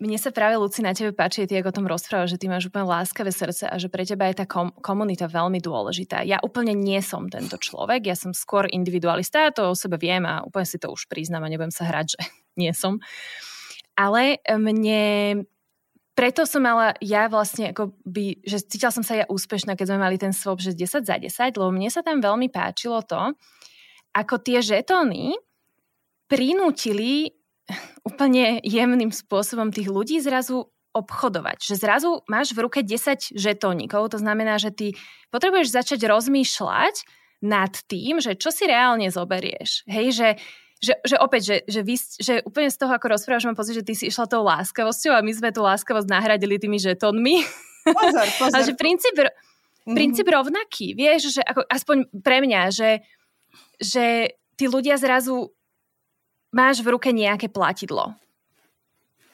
mne 0.00 0.16
sa 0.16 0.32
práve, 0.32 0.56
Luci, 0.56 0.80
na 0.80 0.96
tebe 0.96 1.12
páči, 1.12 1.44
ty 1.44 1.60
ako 1.60 1.68
o 1.68 1.76
tom 1.76 1.86
rozprávaš, 1.86 2.34
že 2.34 2.40
ty 2.40 2.46
máš 2.48 2.72
úplne 2.72 2.88
láskavé 2.88 3.28
srdce 3.28 3.68
a 3.68 3.76
že 3.76 3.92
pre 3.92 4.08
teba 4.08 4.32
je 4.32 4.40
tá 4.40 4.46
kom- 4.48 4.72
komunita 4.80 5.28
veľmi 5.28 5.60
dôležitá. 5.60 6.24
Ja 6.24 6.40
úplne 6.40 6.72
nie 6.72 7.04
som 7.04 7.28
tento 7.28 7.60
človek, 7.60 8.08
ja 8.08 8.16
som 8.16 8.32
skôr 8.32 8.64
individualista, 8.72 9.52
to 9.52 9.68
o 9.68 9.76
sebe 9.76 10.00
viem 10.00 10.24
a 10.24 10.40
úplne 10.40 10.64
si 10.64 10.80
to 10.80 10.88
už 10.88 11.04
priznám 11.04 11.44
a 11.44 11.52
nebudem 11.52 11.68
sa 11.68 11.84
hrať, 11.84 12.06
že 12.16 12.20
nie 12.56 12.72
som. 12.72 12.96
Ale 13.92 14.40
mne 14.48 15.44
preto 16.16 16.44
som 16.44 16.60
mala 16.60 16.96
ja 17.00 17.32
vlastne 17.32 17.72
ako 17.72 17.96
by, 18.04 18.44
že 18.44 18.60
cítila 18.64 18.92
som 18.92 19.00
sa 19.00 19.20
ja 19.20 19.26
úspešná, 19.28 19.72
keď 19.76 19.94
sme 19.94 20.04
mali 20.04 20.16
ten 20.20 20.36
swap, 20.36 20.60
že 20.60 20.76
10 20.76 21.04
za 21.04 21.16
10, 21.16 21.28
lebo 21.56 21.72
mne 21.72 21.88
sa 21.88 22.04
tam 22.04 22.20
veľmi 22.20 22.52
páčilo 22.52 23.00
to, 23.04 23.36
ako 24.12 24.34
tie 24.42 24.60
žetóny 24.60 25.36
prinútili 26.28 27.39
úplne 28.08 28.58
jemným 28.62 29.14
spôsobom 29.14 29.70
tých 29.70 29.88
ľudí 29.88 30.18
zrazu 30.20 30.70
obchodovať. 30.90 31.62
Že 31.62 31.74
zrazu 31.78 32.10
máš 32.26 32.50
v 32.50 32.66
ruke 32.66 32.80
10 32.82 33.38
žetónikov, 33.38 34.10
to 34.10 34.18
znamená, 34.18 34.58
že 34.58 34.74
ty 34.74 34.86
potrebuješ 35.30 35.70
začať 35.70 36.02
rozmýšľať 36.10 37.06
nad 37.40 37.72
tým, 37.86 38.18
že 38.18 38.36
čo 38.36 38.50
si 38.50 38.66
reálne 38.66 39.06
zoberieš. 39.08 39.86
Hej, 39.86 40.06
že, 40.12 40.28
že, 40.82 40.92
že 41.06 41.16
opäť, 41.16 41.42
že, 41.46 41.56
že, 41.70 41.80
vy, 41.86 41.96
že 41.96 42.34
úplne 42.42 42.68
z 42.68 42.76
toho, 42.76 42.92
ako 42.92 43.06
rozprávaš, 43.16 43.46
mám 43.48 43.56
pocit, 43.56 43.80
že 43.80 43.86
ty 43.86 43.94
si 43.96 44.10
išla 44.10 44.28
tou 44.28 44.42
láskavosťou 44.44 45.14
a 45.14 45.24
my 45.24 45.32
sme 45.32 45.50
tú 45.54 45.62
láskavosť 45.64 46.10
nahradili 46.10 46.60
tými 46.60 46.76
žetónmi. 46.82 47.46
Pozor, 47.86 48.26
pozor. 48.36 48.54
A 48.60 48.66
že 48.66 48.76
princíp, 48.76 49.16
mm-hmm. 49.16 49.94
princíp 49.96 50.26
rovnaký, 50.28 50.92
vieš, 50.92 51.38
že 51.38 51.42
ako, 51.46 51.64
aspoň 51.64 51.96
pre 52.20 52.44
mňa, 52.44 52.62
že, 52.74 52.90
že 53.80 54.36
tí 54.60 54.68
ľudia 54.68 55.00
zrazu 55.00 55.48
máš 56.50 56.82
v 56.82 56.92
ruke 56.94 57.10
nejaké 57.14 57.48
platidlo, 57.48 58.14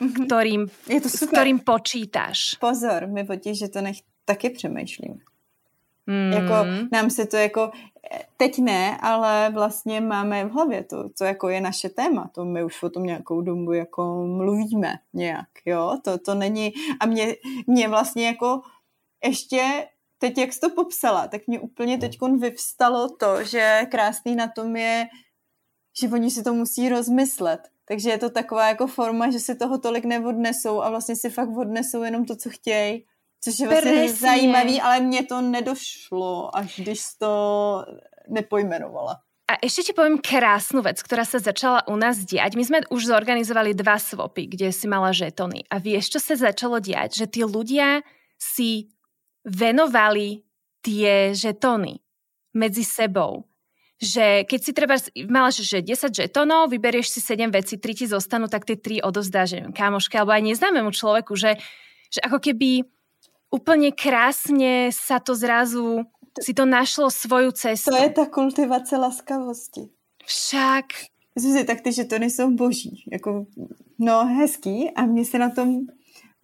mm-hmm. 0.01 0.25
ktorým, 0.29 0.63
Je 0.89 1.01
to 1.01 1.09
super. 1.09 1.17
s 1.17 1.31
ktorým 1.33 1.59
počítáš. 1.61 2.39
Pozor, 2.61 3.09
my 3.09 3.25
totiž, 3.25 3.59
že 3.59 3.69
to 3.69 3.81
nech 3.81 4.01
taky 4.25 4.51
přemýšlím. 4.51 5.21
Mm. 6.07 6.33
Jako 6.33 6.55
nám 6.93 7.11
se 7.11 7.27
to 7.27 7.37
jako, 7.37 7.71
teď 8.37 8.59
ne, 8.59 8.97
ale 9.01 9.51
vlastně 9.51 10.01
máme 10.01 10.45
v 10.45 10.51
hlavě 10.51 10.85
to, 10.85 11.09
co 11.15 11.25
jako 11.25 11.49
je 11.49 11.61
naše 11.61 11.89
téma, 11.89 12.31
to 12.35 12.45
my 12.45 12.65
už 12.65 12.83
o 12.83 12.91
tom 12.91 13.03
nějakou 13.03 13.41
dobu 13.41 13.73
jako 13.73 14.27
mluvíme 14.27 14.99
nějak, 15.13 15.49
jo, 15.65 15.99
to, 16.05 16.19
to 16.19 16.35
není, 16.35 16.73
a 17.01 17.07
mě, 17.07 17.37
mě 17.67 17.89
vlastně 17.89 18.27
jako 18.27 18.63
ještě 19.25 19.89
teď, 20.19 20.39
jak 20.39 20.53
jsi 20.53 20.61
to 20.61 20.71
popsala, 20.71 21.29
tak 21.29 21.47
mě 21.47 21.61
úplně 21.61 21.99
teď 21.99 22.19
vyvstalo 22.39 23.09
to, 23.09 23.45
že 23.45 23.87
krásný 23.91 24.37
na 24.37 24.49
tom 24.49 24.77
je 24.77 25.07
že 26.01 26.09
oni 26.09 26.31
si 26.31 26.43
to 26.43 26.55
musí 26.55 26.89
rozmyslet. 26.89 27.61
Takže 27.89 28.11
je 28.11 28.19
to 28.19 28.31
taková 28.31 28.69
jako 28.69 28.87
forma, 28.87 29.31
že 29.31 29.41
si 29.41 29.55
toho 29.55 29.79
tolik 29.79 30.05
neodnesou 30.05 30.83
a 30.83 30.91
vlastně 30.91 31.17
si 31.17 31.31
fakt 31.31 31.57
odnesou 31.57 32.03
jenom 32.03 32.25
to, 32.25 32.37
co 32.37 32.51
chtějí. 32.51 33.05
Což 33.41 33.59
je 33.59 33.69
vlastně 33.69 33.93
Presně. 33.93 34.17
zajímavý, 34.17 34.81
ale 34.81 35.01
mně 35.01 35.23
to 35.23 35.41
nedošlo, 35.41 36.57
až 36.57 36.81
když 36.81 37.01
to 37.19 37.85
nepojmenovala. 38.29 39.21
A 39.47 39.63
ešte 39.63 39.87
ti 39.87 39.93
poviem 39.95 40.19
krásnu 40.19 40.83
vec, 40.83 40.99
ktorá 40.99 41.23
sa 41.23 41.39
začala 41.39 41.87
u 41.87 41.95
nás 41.95 42.19
diať. 42.19 42.59
My 42.59 42.67
sme 42.67 42.79
už 42.91 43.07
zorganizovali 43.07 43.79
dva 43.79 43.95
swopy, 43.95 44.51
kde 44.51 44.75
si 44.75 44.91
mala 44.91 45.15
žetony. 45.15 45.63
A 45.71 45.79
vieš, 45.79 46.11
čo 46.11 46.19
sa 46.19 46.35
začalo 46.35 46.83
diať? 46.83 47.23
Že 47.23 47.27
tí 47.31 47.41
ľudia 47.47 48.03
si 48.35 48.91
venovali 49.47 50.43
tie 50.83 51.31
žetony 51.31 52.03
medzi 52.59 52.83
sebou 52.83 53.47
že 53.97 54.45
keď 54.45 54.61
si 54.61 54.73
treba, 54.77 54.97
mala, 55.29 55.49
že 55.49 55.81
10 55.81 56.13
žetonov, 56.13 56.69
vyberieš 56.69 57.17
si 57.17 57.21
7 57.25 57.49
vecí, 57.49 57.81
3 57.81 57.97
ti 57.97 58.07
zostanú, 58.07 58.45
tak 58.49 58.69
tie 58.69 58.77
3 58.77 59.01
odozdáš 59.01 59.57
kámoške 59.73 60.21
alebo 60.21 60.37
aj 60.37 60.45
neznámemu 60.45 60.93
človeku, 60.93 61.33
že, 61.33 61.57
že 62.13 62.21
ako 62.21 62.37
keby 62.37 62.85
úplne 63.49 63.89
krásne 63.97 64.93
sa 64.93 65.17
to 65.17 65.33
zrazu, 65.33 66.05
si 66.37 66.53
to 66.53 66.69
našlo 66.69 67.09
svoju 67.09 67.57
cestu. 67.57 67.89
To 67.89 67.97
je 67.97 68.13
ta 68.13 68.27
kultivace 68.29 68.97
laskavosti. 68.97 69.89
Však. 70.27 70.87
Myslím 71.37 71.53
si, 71.53 71.65
tak 71.65 71.81
ty 71.81 71.93
žetony 71.93 72.31
jsou 72.31 72.51
boží. 72.51 73.05
Jako, 73.13 73.47
no 73.99 74.27
hezký 74.27 74.91
a 74.91 75.07
mně 75.07 75.25
se 75.25 75.39
na 75.39 75.51
tom 75.51 75.87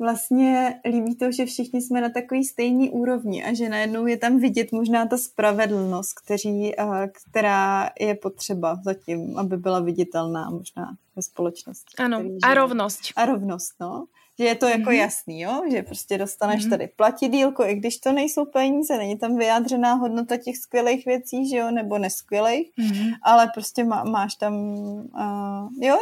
vlastně 0.03 0.81
líbí 0.85 1.17
to, 1.17 1.33
že 1.33 1.47
všichni 1.47 1.83
jsme 1.83 2.01
na 2.01 2.09
takový 2.09 2.45
stejný 2.45 2.91
úrovni 2.91 3.45
a 3.45 3.55
že 3.55 3.69
najednou 3.69 4.07
je 4.07 4.17
tam 4.17 4.39
vidět 4.39 4.73
možná 4.73 5.07
ta 5.07 5.19
spravedlnost, 5.19 6.13
kteří, 6.25 6.73
která 7.13 7.91
je 8.01 8.15
potřeba 8.15 8.81
zatím, 8.85 9.39
aby 9.39 9.57
byla 9.57 9.81
viditelná 9.81 10.51
možná 10.51 10.97
ve 11.17 11.23
společnosti. 11.23 11.95
Ano, 11.99 12.23
a 12.43 12.55
rovnost. 12.55 13.01
A 13.17 13.27
rovnost, 13.27 13.75
no. 13.81 14.07
Že 14.39 14.45
je 14.45 14.55
to 14.55 14.67
jako 14.67 14.91
mm-hmm. 14.91 15.01
jasný, 15.01 15.41
jo? 15.41 15.63
že 15.71 15.83
prostě 15.83 16.19
dostaneš 16.19 16.67
mm-hmm. 16.67 16.71
tady 16.71 16.89
platidílko, 16.97 17.65
i 17.65 17.75
když 17.75 17.99
to 17.99 18.13
nejsou 18.13 18.45
peníze, 18.45 18.99
není 18.99 19.19
tam 19.19 19.37
vyjádřená 19.37 19.95
hodnota 19.95 20.37
těch 20.37 20.57
skvělých 20.57 21.07
věcí, 21.07 21.49
že 21.49 21.57
jo, 21.57 21.71
nebo 21.71 21.99
neskvělých, 21.99 22.71
mm-hmm. 22.79 23.13
ale 23.23 23.51
prostě 23.55 23.85
má, 23.85 24.05
máš 24.05 24.35
tam, 24.35 24.55
uh, 24.55 25.69
jo, 25.81 25.97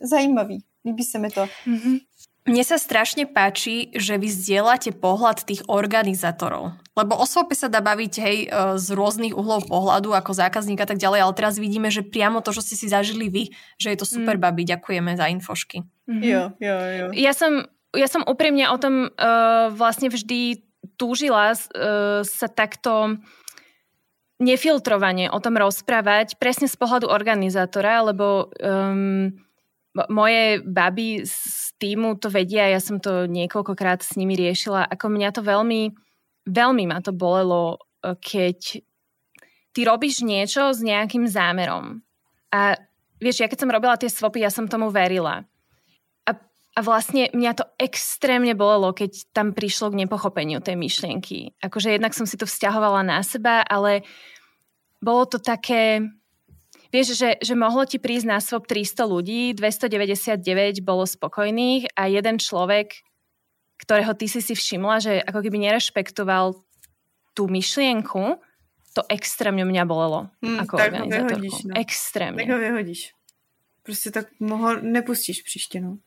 zajímavý, 0.00 0.64
líbí 0.84 1.04
se 1.04 1.18
mi 1.18 1.30
to. 1.30 1.40
Mm-hmm. 1.40 1.98
Mne 2.44 2.60
sa 2.60 2.76
strašne 2.76 3.24
páči, 3.24 3.88
že 3.96 4.20
vy 4.20 4.28
zdieľate 4.28 4.92
pohľad 4.92 5.48
tých 5.48 5.64
organizátorov. 5.64 6.76
Lebo 6.92 7.16
o 7.16 7.24
SOPE 7.24 7.56
sa 7.56 7.72
dá 7.72 7.80
baviť 7.80 8.12
hej, 8.20 8.38
e, 8.44 8.48
z 8.76 8.86
rôznych 8.92 9.32
uhlov 9.32 9.64
pohľadu 9.64 10.12
ako 10.12 10.36
zákazník 10.36 10.76
a 10.84 10.84
tak 10.84 11.00
ďalej, 11.00 11.24
ale 11.24 11.32
teraz 11.32 11.56
vidíme, 11.56 11.88
že 11.88 12.04
priamo 12.04 12.44
to, 12.44 12.52
čo 12.52 12.60
ste 12.60 12.76
si 12.76 12.92
zažili 12.92 13.32
vy, 13.32 13.48
že 13.80 13.96
je 13.96 13.98
to 13.98 14.04
super, 14.04 14.36
mm. 14.36 14.44
babi. 14.44 14.68
Ďakujeme 14.68 15.16
za 15.16 15.32
infošky. 15.32 15.88
Mm-hmm. 16.04 16.20
Jo, 16.20 16.42
jo, 16.60 16.76
jo. 16.76 17.06
Ja 17.16 17.32
som, 17.32 17.64
ja 17.96 18.12
som 18.12 18.20
úprimne 18.28 18.68
o 18.68 18.76
tom 18.76 19.08
uh, 19.08 19.72
vlastne 19.72 20.12
vždy 20.12 20.68
túžila 21.00 21.56
uh, 21.56 22.20
sa 22.28 22.46
takto 22.52 23.16
nefiltrovane 24.36 25.32
o 25.32 25.40
tom 25.40 25.56
rozprávať 25.56 26.36
presne 26.36 26.68
z 26.68 26.76
pohľadu 26.76 27.08
organizátora, 27.08 28.04
lebo 28.04 28.52
um, 28.60 29.32
moje 30.12 30.60
baby 30.66 31.24
z 31.24 31.63
týmu 31.78 32.16
to 32.18 32.30
vedia, 32.30 32.70
ja 32.70 32.80
som 32.80 33.02
to 33.02 33.26
niekoľkokrát 33.26 34.02
s 34.02 34.14
nimi 34.14 34.38
riešila, 34.38 34.86
ako 34.86 35.10
mňa 35.10 35.28
to 35.34 35.42
veľmi, 35.42 35.92
veľmi 36.46 36.84
ma 36.86 36.98
to 37.02 37.10
bolelo, 37.10 37.82
e, 38.00 38.14
keď 38.18 38.58
ty 39.74 39.80
robíš 39.82 40.22
niečo 40.22 40.70
s 40.70 40.80
nejakým 40.80 41.26
zámerom. 41.26 42.00
A 42.54 42.78
vieš, 43.18 43.42
ja 43.42 43.50
keď 43.50 43.66
som 43.66 43.74
robila 43.74 43.98
tie 43.98 44.06
svopy, 44.06 44.46
ja 44.46 44.50
som 44.54 44.70
tomu 44.70 44.94
verila. 44.94 45.42
A, 46.24 46.30
a 46.78 46.80
vlastne 46.80 47.26
mňa 47.34 47.52
to 47.58 47.64
extrémne 47.82 48.54
bolelo, 48.54 48.94
keď 48.94 49.26
tam 49.34 49.50
prišlo 49.50 49.90
k 49.90 50.06
nepochopeniu 50.06 50.62
tej 50.62 50.78
myšlienky. 50.78 51.58
Akože 51.58 51.98
jednak 51.98 52.14
som 52.14 52.24
si 52.24 52.38
to 52.38 52.46
vzťahovala 52.46 53.02
na 53.02 53.18
seba, 53.26 53.66
ale 53.66 54.06
bolo 55.02 55.26
to 55.26 55.42
také 55.42 56.06
Vieš, 56.94 57.18
že, 57.18 57.30
že 57.42 57.58
mohlo 57.58 57.82
ti 57.82 57.98
prísť 57.98 58.26
na 58.30 58.38
svop 58.38 58.70
300 58.70 59.02
ľudí, 59.02 59.50
299 59.58 60.78
bolo 60.86 61.02
spokojných 61.02 61.90
a 61.98 62.06
jeden 62.06 62.38
človek, 62.38 63.02
ktorého 63.82 64.14
ty 64.14 64.30
si 64.30 64.38
si 64.38 64.54
všimla, 64.54 65.02
že 65.02 65.12
ako 65.18 65.42
keby 65.42 65.58
nerešpektoval 65.58 66.54
tú 67.34 67.50
myšlienku, 67.50 68.38
to 68.94 69.02
extrémne 69.10 69.66
mňa 69.66 69.82
bolelo 69.90 70.30
hmm, 70.38 70.58
ako 70.62 70.74
tak 70.78 70.94
organizátorku. 70.94 71.42
Vyhodíš, 71.42 71.56
no. 71.66 71.72
Extrémne. 71.74 72.46
Tak 72.46 72.54
ho 72.54 72.58
vyhodíš. 72.62 73.02
Prostě 73.82 74.10
tak 74.10 74.26
ho 74.40 74.80
nepustíš 74.80 75.42
příště, 75.42 75.80
no. 75.80 75.98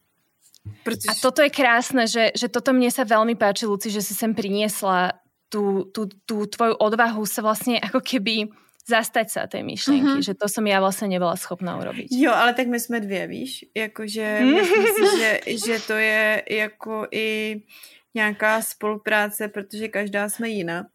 Protože... 0.84 1.08
A 1.10 1.14
toto 1.20 1.42
je 1.44 1.52
krásne, 1.52 2.08
že, 2.08 2.32
že 2.36 2.48
toto 2.48 2.72
mne 2.76 2.92
sa 2.92 3.04
veľmi 3.08 3.36
páči, 3.36 3.68
Luci, 3.68 3.88
že 3.92 4.04
si 4.04 4.12
sem 4.16 4.36
priniesla 4.36 5.16
tú, 5.48 5.88
tú, 5.96 6.12
tú 6.28 6.44
tvoju 6.44 6.76
odvahu 6.76 7.24
sa 7.24 7.40
vlastne 7.40 7.80
ako 7.80 8.04
keby 8.04 8.52
zastať 8.88 9.28
sa 9.28 9.42
tej 9.52 9.68
myšlienky, 9.68 10.24
mm-hmm. 10.24 10.28
že 10.28 10.34
to 10.34 10.48
som 10.48 10.64
ja 10.68 10.80
vlastně 10.80 11.08
nebyla 11.08 11.36
schopná 11.36 11.78
urobiť. 11.78 12.08
Jo, 12.12 12.32
ale 12.32 12.54
tak 12.54 12.68
my 12.68 12.80
jsme 12.80 13.00
dvě, 13.00 13.28
víš, 13.28 13.66
jakože 13.76 14.40
mm. 14.42 14.54
myslím 14.54 14.86
si, 14.86 15.20
že, 15.20 15.32
že 15.68 15.76
to 15.88 15.94
je 15.94 16.44
jako 16.50 17.08
i 17.12 17.62
nějaká 18.14 18.62
spolupráce, 18.62 19.48
protože 19.48 19.88
každá 19.88 20.30
jsme 20.30 20.50
jiná. 20.50 20.88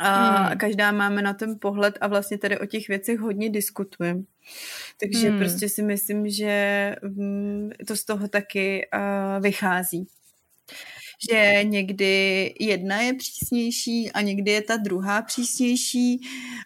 A 0.00 0.10
mm. 0.50 0.58
každá 0.58 0.92
máme 0.92 1.22
na 1.22 1.34
ten 1.34 1.56
pohled 1.60 1.98
a 2.00 2.06
vlastně 2.06 2.38
tady 2.38 2.58
o 2.58 2.66
těch 2.66 2.88
věcech 2.88 3.18
hodně 3.18 3.50
diskutujeme. 3.50 4.22
Takže 5.00 5.30
mm. 5.30 5.38
prostě 5.38 5.68
si 5.68 5.82
myslím, 5.82 6.28
že 6.28 6.96
mm, 7.02 7.70
to 7.86 7.96
z 7.96 8.04
toho 8.04 8.28
taky 8.28 8.88
uh, 8.94 9.42
vychází 9.42 10.06
že 11.30 11.64
někdy 11.64 12.54
jedna 12.60 13.00
je 13.00 13.14
přísnější 13.14 14.12
a 14.12 14.20
někdy 14.20 14.50
je 14.50 14.62
ta 14.62 14.76
druhá 14.76 15.22
přísnější 15.22 16.20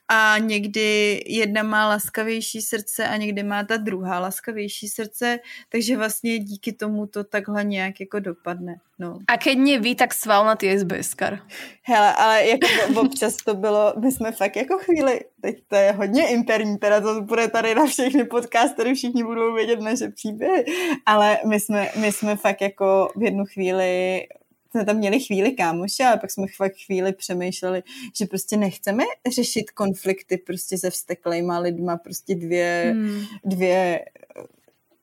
a 0.09 0.39
někdy 0.39 1.21
jedna 1.27 1.63
má 1.63 1.89
laskavější 1.89 2.63
srdce 2.63 3.09
a 3.09 3.17
někdy 3.17 3.43
má 3.43 3.65
ta 3.65 3.77
druhá 3.77 4.19
laskavější 4.19 4.89
srdce, 4.89 5.39
takže 5.69 5.97
vlastně 5.97 6.39
díky 6.39 6.73
tomu 6.73 7.07
to 7.07 7.25
takhle 7.25 7.65
nějak 7.65 8.01
jako 8.01 8.21
dopadne. 8.21 8.77
No. 9.01 9.19
A 9.29 9.41
keď 9.41 9.57
nie 9.57 9.81
vy, 9.81 9.97
tak 9.97 10.13
sval 10.13 10.45
na 10.45 10.61
ty 10.61 10.79
SBSkar. 10.79 11.41
Hele, 11.83 12.15
ale 12.15 12.47
jako 12.47 13.01
občas 13.01 13.37
to 13.37 13.55
bylo, 13.55 13.95
my 13.97 14.13
jsme 14.13 14.33
fakt 14.33 14.57
jako 14.57 14.79
chvíli, 14.79 15.21
teď 15.41 15.57
to 15.69 15.77
je 15.77 15.93
hodně 15.93 16.29
interní, 16.29 16.79
teda 16.79 17.01
to 17.01 17.23
bude 17.23 17.49
tady 17.49 17.75
na 17.75 17.87
všechny 17.87 18.25
podcastery, 18.25 18.95
všichni 18.95 19.25
budou 19.25 19.55
vědět 19.55 19.81
naše 19.81 20.09
příběhy, 20.09 20.65
ale 21.07 21.39
my 21.49 21.61
jsme, 21.61 21.89
my 21.97 22.13
jsme 22.13 22.37
fakt 22.37 22.61
jako 22.61 23.09
v 23.17 23.23
jednu 23.23 23.45
chvíli 23.45 24.27
jsme 24.71 24.85
tam 24.85 24.97
měli 24.97 25.21
chvíli 25.21 25.53
kámoše, 25.53 26.05
ale 26.05 26.17
pak 26.17 26.31
jsme 26.31 26.47
fakt 26.57 26.77
chvíli 26.87 27.13
přemýšleli, 27.13 27.83
že 28.17 28.27
prostě 28.27 28.57
nechceme 28.57 29.05
řešit 29.35 29.71
konflikty 29.71 30.37
prostě 30.37 30.79
se 30.79 30.91
vsteklejma 30.91 31.59
lidma, 31.59 31.97
prostě 31.97 32.35
dvě, 32.35 32.91
hmm. 32.95 33.25
dvě 33.45 34.05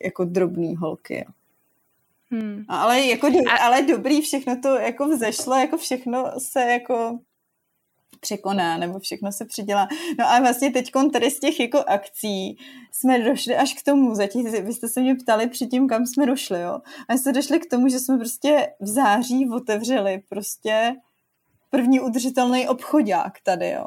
jako 0.03 0.25
drobný 0.25 0.75
holky. 0.75 1.25
Hmm. 2.31 2.65
Ale, 2.67 3.05
jako 3.05 3.27
ale 3.61 3.81
dobrý, 3.81 4.21
všechno 4.21 4.59
to 4.61 4.75
jako 4.75 5.07
vzešlo, 5.07 5.55
jako 5.55 5.77
všechno 5.77 6.31
se 6.37 6.61
jako 6.61 7.19
překoná, 8.19 8.77
nebo 8.77 8.99
všechno 8.99 9.31
se 9.31 9.45
přidělá. 9.45 9.87
No 10.19 10.29
a 10.29 10.39
vlastně 10.39 10.71
teď 10.71 10.91
tady 11.13 11.31
z 11.31 11.39
těch 11.39 11.59
jako 11.59 11.83
akcí 11.87 12.57
jsme 12.91 13.19
došli 13.19 13.55
až 13.55 13.73
k 13.73 13.83
tomu, 13.83 14.15
zatím, 14.15 14.51
vy 14.51 14.73
jste 14.73 14.87
se 14.87 15.01
mě 15.01 15.15
ptali 15.15 15.49
předtím, 15.49 15.87
kam 15.87 16.05
jsme 16.05 16.25
došli, 16.25 16.61
jo. 16.61 16.79
A 17.07 17.13
jsme 17.13 17.33
došli 17.33 17.59
k 17.59 17.69
tomu, 17.69 17.87
že 17.87 17.99
jsme 17.99 18.17
prostě 18.17 18.67
v 18.79 18.87
září 18.87 19.49
otevřeli 19.49 20.21
prostě 20.29 20.95
první 21.69 21.99
udržitelný 21.99 22.67
obchodák 22.67 23.33
tady, 23.43 23.69
jo. 23.69 23.85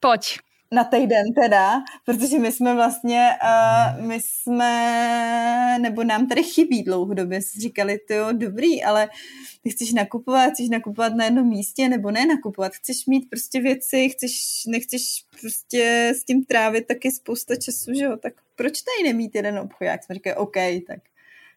Pojď 0.00 0.38
na 0.72 0.84
týden 0.84 1.24
teda, 1.34 1.82
protože 2.04 2.38
my 2.38 2.52
jsme 2.52 2.74
vlastně, 2.74 3.28
uh, 3.42 4.06
my 4.06 4.18
jsme, 4.20 5.78
nebo 5.80 6.04
nám 6.04 6.26
tady 6.26 6.42
chybí 6.42 6.82
dlouhodobě, 6.82 7.42
si 7.42 7.60
říkali, 7.60 7.98
to 7.98 8.14
jo, 8.14 8.32
dobrý, 8.32 8.84
ale 8.84 9.08
ty 9.62 9.70
chceš 9.70 9.92
nakupovat, 9.92 10.50
chceš 10.50 10.68
nakupovat 10.68 11.14
na 11.14 11.24
jednom 11.24 11.48
místě, 11.48 11.88
nebo 11.88 12.10
ne 12.10 12.26
nakupovat, 12.26 12.72
chceš 12.72 13.06
mít 13.06 13.30
prostě 13.30 13.60
věci, 13.60 14.08
chceš, 14.08 14.62
nechceš 14.66 15.24
prostě 15.40 16.12
s 16.16 16.24
tím 16.24 16.44
trávit 16.44 16.86
taky 16.86 17.10
spousta 17.10 17.56
času, 17.56 17.94
že 17.94 18.04
jo, 18.04 18.16
tak 18.16 18.32
proč 18.56 18.82
tady 18.82 19.08
nemít 19.08 19.34
jeden 19.34 19.58
obchodák? 19.58 20.04
Jsme 20.04 20.14
říkali, 20.14 20.36
OK, 20.36 20.56
tak 20.86 20.98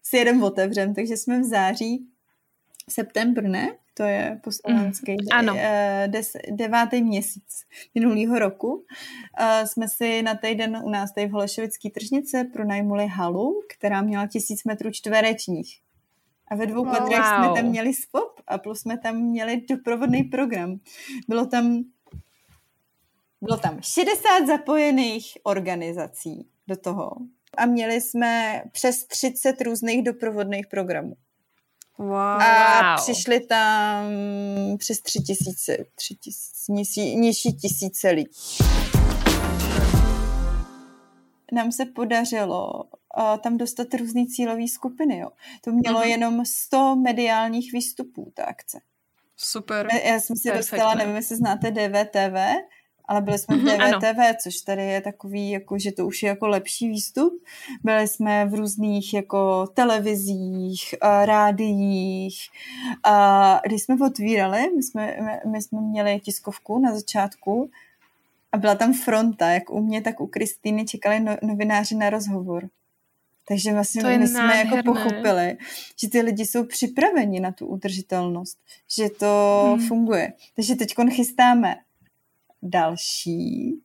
si 0.04 0.18
jeden 0.18 0.44
otevřem, 0.44 0.94
takže 0.94 1.18
jsme 1.18 1.40
v 1.40 1.44
září, 1.44 2.08
september, 2.90 3.44
ne? 3.44 3.76
To 3.94 4.04
je 4.04 4.40
po 4.44 4.52
slovenské, 4.52 5.12
mm, 5.12 5.18
ano. 5.32 5.54
Eh, 5.58 6.08
des, 6.08 6.32
devátý 6.52 7.02
měsíc 7.04 7.66
minulého 7.96 8.40
roku. 8.40 8.74
Uh, 8.74 9.66
jsme 9.66 9.88
si 9.90 10.22
na 10.22 10.36
týden 10.36 10.82
u 10.84 10.90
nás 10.90 11.14
tady 11.14 11.28
v 11.28 11.32
Holešovické 11.32 11.90
tržnice 11.90 12.44
pronajmuli 12.44 13.08
halu, 13.08 13.62
která 13.76 14.02
měla 14.02 14.28
tisíc 14.28 14.64
metrů 14.64 14.92
čtverečních. 14.92 15.82
A 16.48 16.56
ve 16.56 16.66
dvou 16.66 16.86
wow. 16.86 16.98
patrech 16.98 17.26
jsme 17.26 17.50
tam 17.56 17.66
měli 17.66 17.94
spop 17.94 18.42
a 18.48 18.58
plus 18.58 18.80
jsme 18.80 18.98
tam 18.98 19.16
měli 19.16 19.62
doprovodný 19.70 20.24
program. 20.24 20.80
Bylo 21.28 21.46
tam 21.46 21.84
bylo 23.42 23.58
tam 23.58 23.80
60 23.82 24.48
zapojených 24.48 25.38
organizací 25.44 26.48
do 26.68 26.78
toho 26.78 27.12
a 27.58 27.66
měli 27.66 28.02
jsme 28.02 28.64
přes 28.72 29.08
30 29.08 29.62
různých 29.62 30.04
doprovodných 30.04 30.68
programů. 30.68 31.16
Wow. 31.98 32.42
A 32.42 32.96
přišli 32.98 33.40
tam 33.40 34.06
přes 34.78 35.02
tři 35.02 35.20
tisíce, 35.20 35.78
tři 35.96 36.16
tisíce 36.16 36.72
nižší, 36.72 37.16
nižší 37.16 37.54
tisíce 37.54 38.10
lidí. 38.10 38.30
Nám 41.52 41.72
se 41.72 41.86
podařilo 41.86 42.84
uh, 43.18 43.38
tam 43.38 43.58
dostat 43.58 43.94
různé 43.94 44.26
cílové 44.26 44.68
skupiny. 44.68 45.18
Jo. 45.18 45.30
To 45.64 45.72
mělo 45.72 46.02
mm-hmm. 46.02 46.08
jenom 46.08 46.46
100 46.46 46.96
mediálních 46.96 47.74
výstupů, 47.74 48.32
ta 48.36 48.46
akce. 48.46 48.80
Super. 49.38 49.88
Já 50.06 50.20
jsem 50.20 50.36
si 50.36 50.50
Perfect, 50.50 50.72
dostala, 50.72 50.94
nevím, 50.94 51.16
jestli 51.16 51.36
znáte 51.36 51.72
DVTV, 51.72 52.38
ale 53.12 53.22
byli 53.22 53.38
jsme 53.38 53.58
v 53.58 53.60
DVTV, 53.60 54.18
mhm, 54.18 54.36
což 54.44 54.62
tady 54.62 54.84
je 54.84 55.02
takový, 55.02 55.50
jako, 55.50 55.80
že 55.80 55.92
to 55.92 56.08
už 56.08 56.24
je 56.24 56.30
jako 56.30 56.48
lepší 56.48 56.90
výstup. 56.90 57.34
Byli 57.84 58.08
jsme 58.08 58.46
v 58.46 58.54
různých 58.54 59.14
jako 59.14 59.68
televizích, 59.74 60.96
rádiích. 61.26 62.40
A 63.04 63.60
když 63.66 63.84
jsme 63.84 63.96
otvírali, 64.06 64.70
my 64.76 64.84
jsme, 64.84 65.18
my 65.52 65.62
jsme 65.62 65.82
měli 65.82 66.20
tiskovku 66.20 66.80
na 66.80 66.96
začátku 66.96 67.70
a 68.52 68.58
byla 68.58 68.76
tam 68.76 68.94
fronta, 68.94 69.50
jak 69.50 69.70
u 69.70 69.82
mě, 69.82 70.02
tak 70.02 70.22
u 70.22 70.28
Kristýny 70.28 70.86
čekali 70.86 71.20
no, 71.20 71.38
novináři 71.44 71.96
na 71.96 72.10
rozhovor. 72.10 72.70
Takže 73.48 73.74
vlastně 73.74 74.18
my 74.18 74.28
jsme 74.28 74.58
jako 74.58 74.78
pochopili, 74.86 75.58
že 76.02 76.10
ty 76.10 76.22
lidi 76.22 76.46
jsou 76.46 76.64
připraveni 76.66 77.40
na 77.40 77.52
tu 77.52 77.66
udržitelnost, 77.66 78.58
že 78.96 79.10
to 79.10 79.64
hmm. 79.78 79.88
funguje. 79.88 80.34
Takže 80.56 80.76
teď 80.76 80.94
chystáme 81.10 81.76
další 82.64 83.82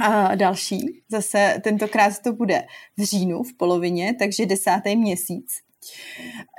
a 0.00 0.34
další, 0.34 1.02
zase 1.08 1.60
tentokrát 1.64 2.18
to 2.18 2.32
bude 2.32 2.66
v 2.96 3.02
říjnu 3.02 3.42
v 3.42 3.56
polovině, 3.56 4.14
takže 4.14 4.46
desátý 4.46 4.96
měsíc. 4.96 5.46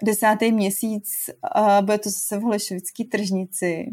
Desátý 0.06 0.52
měsíc 0.52 1.10
uh, 1.58 1.86
bude 1.86 1.98
to 1.98 2.10
zase 2.10 2.38
v 2.38 2.42
Holešovický 2.42 3.06
tržnici 3.06 3.92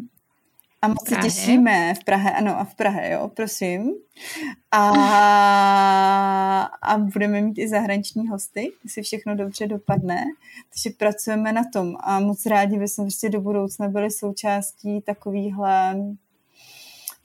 a 0.82 0.88
moc 0.88 1.08
se 1.08 1.16
těšíme 1.16 1.94
v 1.94 2.04
Prahe, 2.04 2.30
ano, 2.32 2.58
a 2.58 2.64
v 2.64 2.74
Prahe, 2.74 3.10
jo, 3.12 3.30
prosím. 3.36 3.92
A, 4.72 4.88
a 6.82 6.98
budeme 6.98 7.40
mít 7.40 7.58
i 7.58 7.68
zahraniční 7.68 8.28
hosty, 8.28 8.72
jestli 8.84 9.02
všechno 9.02 9.36
dobře 9.36 9.66
dopadne. 9.66 10.24
Takže 10.72 10.96
pracujeme 10.98 11.52
na 11.52 11.62
tom 11.72 11.96
a 12.00 12.20
moc 12.20 12.46
rádi 12.46 12.78
bychom 12.78 13.04
prostě 13.04 13.28
do 13.28 13.40
budoucna 13.40 13.88
byli 13.88 14.10
součástí 14.10 15.00
takovýhle 15.00 15.96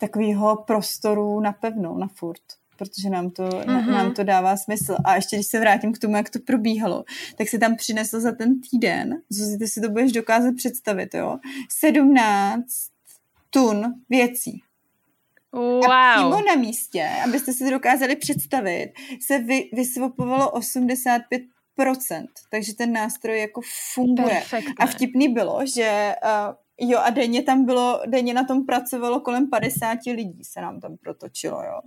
takového 0.01 0.63
prostoru 0.67 1.39
na 1.39 1.51
pevnou, 1.51 1.97
na 1.97 2.07
furt 2.07 2.41
protože 2.81 3.09
nám 3.09 3.29
to, 3.29 3.43
mm-hmm. 3.43 3.91
nám 3.91 4.13
to 4.13 4.23
dává 4.23 4.57
smysl. 4.57 4.95
A 5.05 5.15
ještě 5.15 5.35
když 5.35 5.47
se 5.47 5.59
vrátím 5.59 5.93
k 5.93 5.99
tomu, 5.99 6.15
jak 6.15 6.29
to 6.29 6.39
probíhalo, 6.39 7.03
tak 7.37 7.49
se 7.49 7.57
tam 7.57 7.75
přinesl 7.75 8.19
za 8.19 8.31
ten 8.31 8.61
týden, 8.61 9.21
co 9.33 9.57
ty 9.59 9.67
si 9.67 9.81
to 9.81 9.89
budeš 9.89 10.11
dokázat 10.11 10.55
představit, 10.57 11.13
jo, 11.13 11.39
17 11.69 12.65
tun 13.49 13.93
věcí. 14.09 14.61
Wow. 15.51 15.91
A 15.91 16.15
přímo 16.15 16.41
na 16.47 16.55
místě, 16.55 17.09
abyste 17.25 17.53
si 17.53 17.63
to 17.63 17.69
dokázali 17.69 18.15
představit, 18.15 18.93
se 19.25 19.39
vy, 19.39 19.69
vysvopovalo 19.73 20.51
85%. 20.51 21.41
Takže 22.51 22.73
ten 22.73 22.93
nástroj 22.93 23.39
jako 23.39 23.61
funguje. 23.93 24.33
Perfektné. 24.33 24.75
A 24.79 24.85
vtipný 24.85 25.27
bylo, 25.27 25.65
že 25.75 26.15
uh, 26.23 26.55
jo 26.81 26.99
a 26.99 27.09
denně 27.09 27.43
tam 27.43 27.65
bylo, 27.65 28.01
denně 28.07 28.33
na 28.33 28.43
tom 28.43 28.65
pracovalo 28.65 29.19
kolem 29.19 29.49
50 29.49 29.97
lidí 30.05 30.43
se 30.43 30.61
nám 30.61 30.79
tam 30.79 30.97
protočilo, 30.97 31.63
jo. 31.63 31.79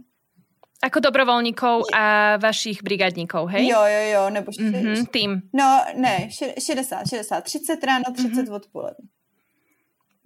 Ako 0.85 1.01
dobrovolníkov 1.01 1.89
a 1.97 2.37
vašich 2.37 2.85
brigadníkov, 2.85 3.49
hej? 3.57 3.73
Jo, 3.73 3.81
jo, 3.89 4.03
jo, 4.13 4.23
nebo 4.31 4.53
mm-hmm, 4.53 5.07
tým. 5.09 5.41
No, 5.57 5.81
ne, 5.97 6.29
60, 6.29 7.09
60, 7.09 7.41
30 7.41 7.85
ráno, 7.85 8.05
30 8.13 8.29
mm-hmm. 8.29 8.53
odpoledne. 8.53 9.09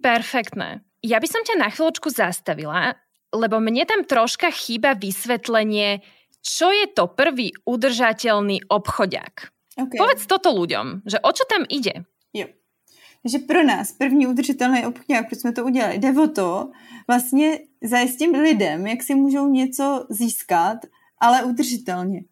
Perfektné. 0.03 0.83
Ja 0.99 1.23
by 1.23 1.27
som 1.31 1.47
ťa 1.47 1.55
na 1.63 1.71
chvíľočku 1.71 2.11
zastavila, 2.11 2.99
lebo 3.31 3.63
mne 3.63 3.87
tam 3.87 4.03
troška 4.03 4.51
chýba 4.51 4.99
vysvetlenie, 4.99 6.03
čo 6.43 6.75
je 6.75 6.91
to 6.91 7.07
prvý 7.07 7.55
udržateľný 7.63 8.67
obchodiak. 8.67 9.55
Okay. 9.79 9.95
Povedz 9.95 10.27
toto 10.27 10.51
ľuďom, 10.51 11.07
že 11.07 11.23
o 11.23 11.31
čo 11.31 11.47
tam 11.47 11.63
ide? 11.71 12.03
Jo. 12.35 12.51
Takže 13.23 13.39
pro 13.39 13.63
nás 13.63 13.91
první 13.91 14.27
udržitelný 14.27 14.85
obchodák, 14.85 15.27
proč 15.27 15.39
jsme 15.39 15.51
to 15.51 15.65
udělali, 15.65 15.97
jde 15.97 16.11
o 16.21 16.27
to 16.27 16.71
vlastně 17.07 17.59
zajistit 17.83 18.27
lidem, 18.27 18.87
jak 18.87 19.03
si 19.03 19.15
můžou 19.15 19.47
něco 19.47 20.05
získat, 20.09 20.77
ale 21.19 21.43
udržitelně. 21.43 22.23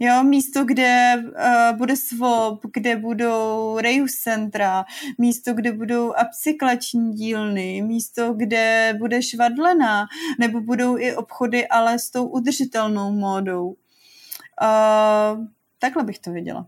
Jo, 0.00 0.22
místo, 0.22 0.64
kde 0.64 1.14
uh, 1.16 1.78
bude 1.78 1.96
swap, 1.96 2.60
kde 2.72 2.96
budou 2.96 3.78
reuse 3.78 4.16
centra, 4.22 4.84
místo, 5.18 5.54
kde 5.54 5.72
budou 5.72 6.12
upcyklační 6.26 7.12
dílny, 7.12 7.82
místo, 7.82 8.32
kde 8.32 8.94
bude 8.98 9.22
švadlena, 9.22 10.06
nebo 10.38 10.60
budou 10.60 10.98
i 10.98 11.16
obchody, 11.16 11.68
ale 11.68 11.98
s 11.98 12.10
tou 12.10 12.26
udržitelnou 12.26 13.12
módou. 13.12 13.66
Uh, 13.68 15.46
takhle 15.78 16.04
bych 16.04 16.18
to 16.18 16.30
viděla. 16.30 16.66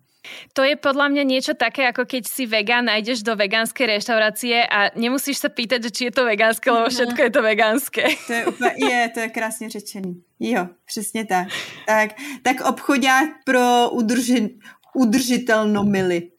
To 0.53 0.61
je 0.61 0.77
podľa 0.77 1.09
mňa 1.17 1.25
niečo 1.25 1.55
také, 1.57 1.89
ako 1.89 2.05
keď 2.05 2.29
si 2.29 2.45
vegán 2.45 2.93
a 2.93 3.01
ideš 3.01 3.25
do 3.25 3.33
vegánskej 3.33 3.99
reštaurácie 3.99 4.69
a 4.69 4.93
nemusíš 4.93 5.41
sa 5.41 5.49
pýtať, 5.49 5.89
že 5.89 5.91
či 5.91 6.03
je 6.09 6.13
to 6.13 6.29
vegánske, 6.29 6.69
lebo 6.69 6.87
mhm. 6.89 6.95
všetko 6.95 7.21
je 7.25 7.33
to 7.33 7.43
vegánske. 7.43 8.03
To 8.27 8.33
je, 8.33 8.43
úplně, 8.47 8.73
je, 8.77 9.09
to 9.09 9.21
je 9.21 9.29
krásně 9.29 9.71
řečený. 9.71 10.23
Jo, 10.41 10.69
přesně 10.87 11.25
tak. 11.25 11.49
Tak, 11.87 12.11
tak 12.43 12.61
obchodák 12.61 13.29
pro 13.45 13.91
udrži, 13.91 14.57
udržitelnomily. 14.95 16.31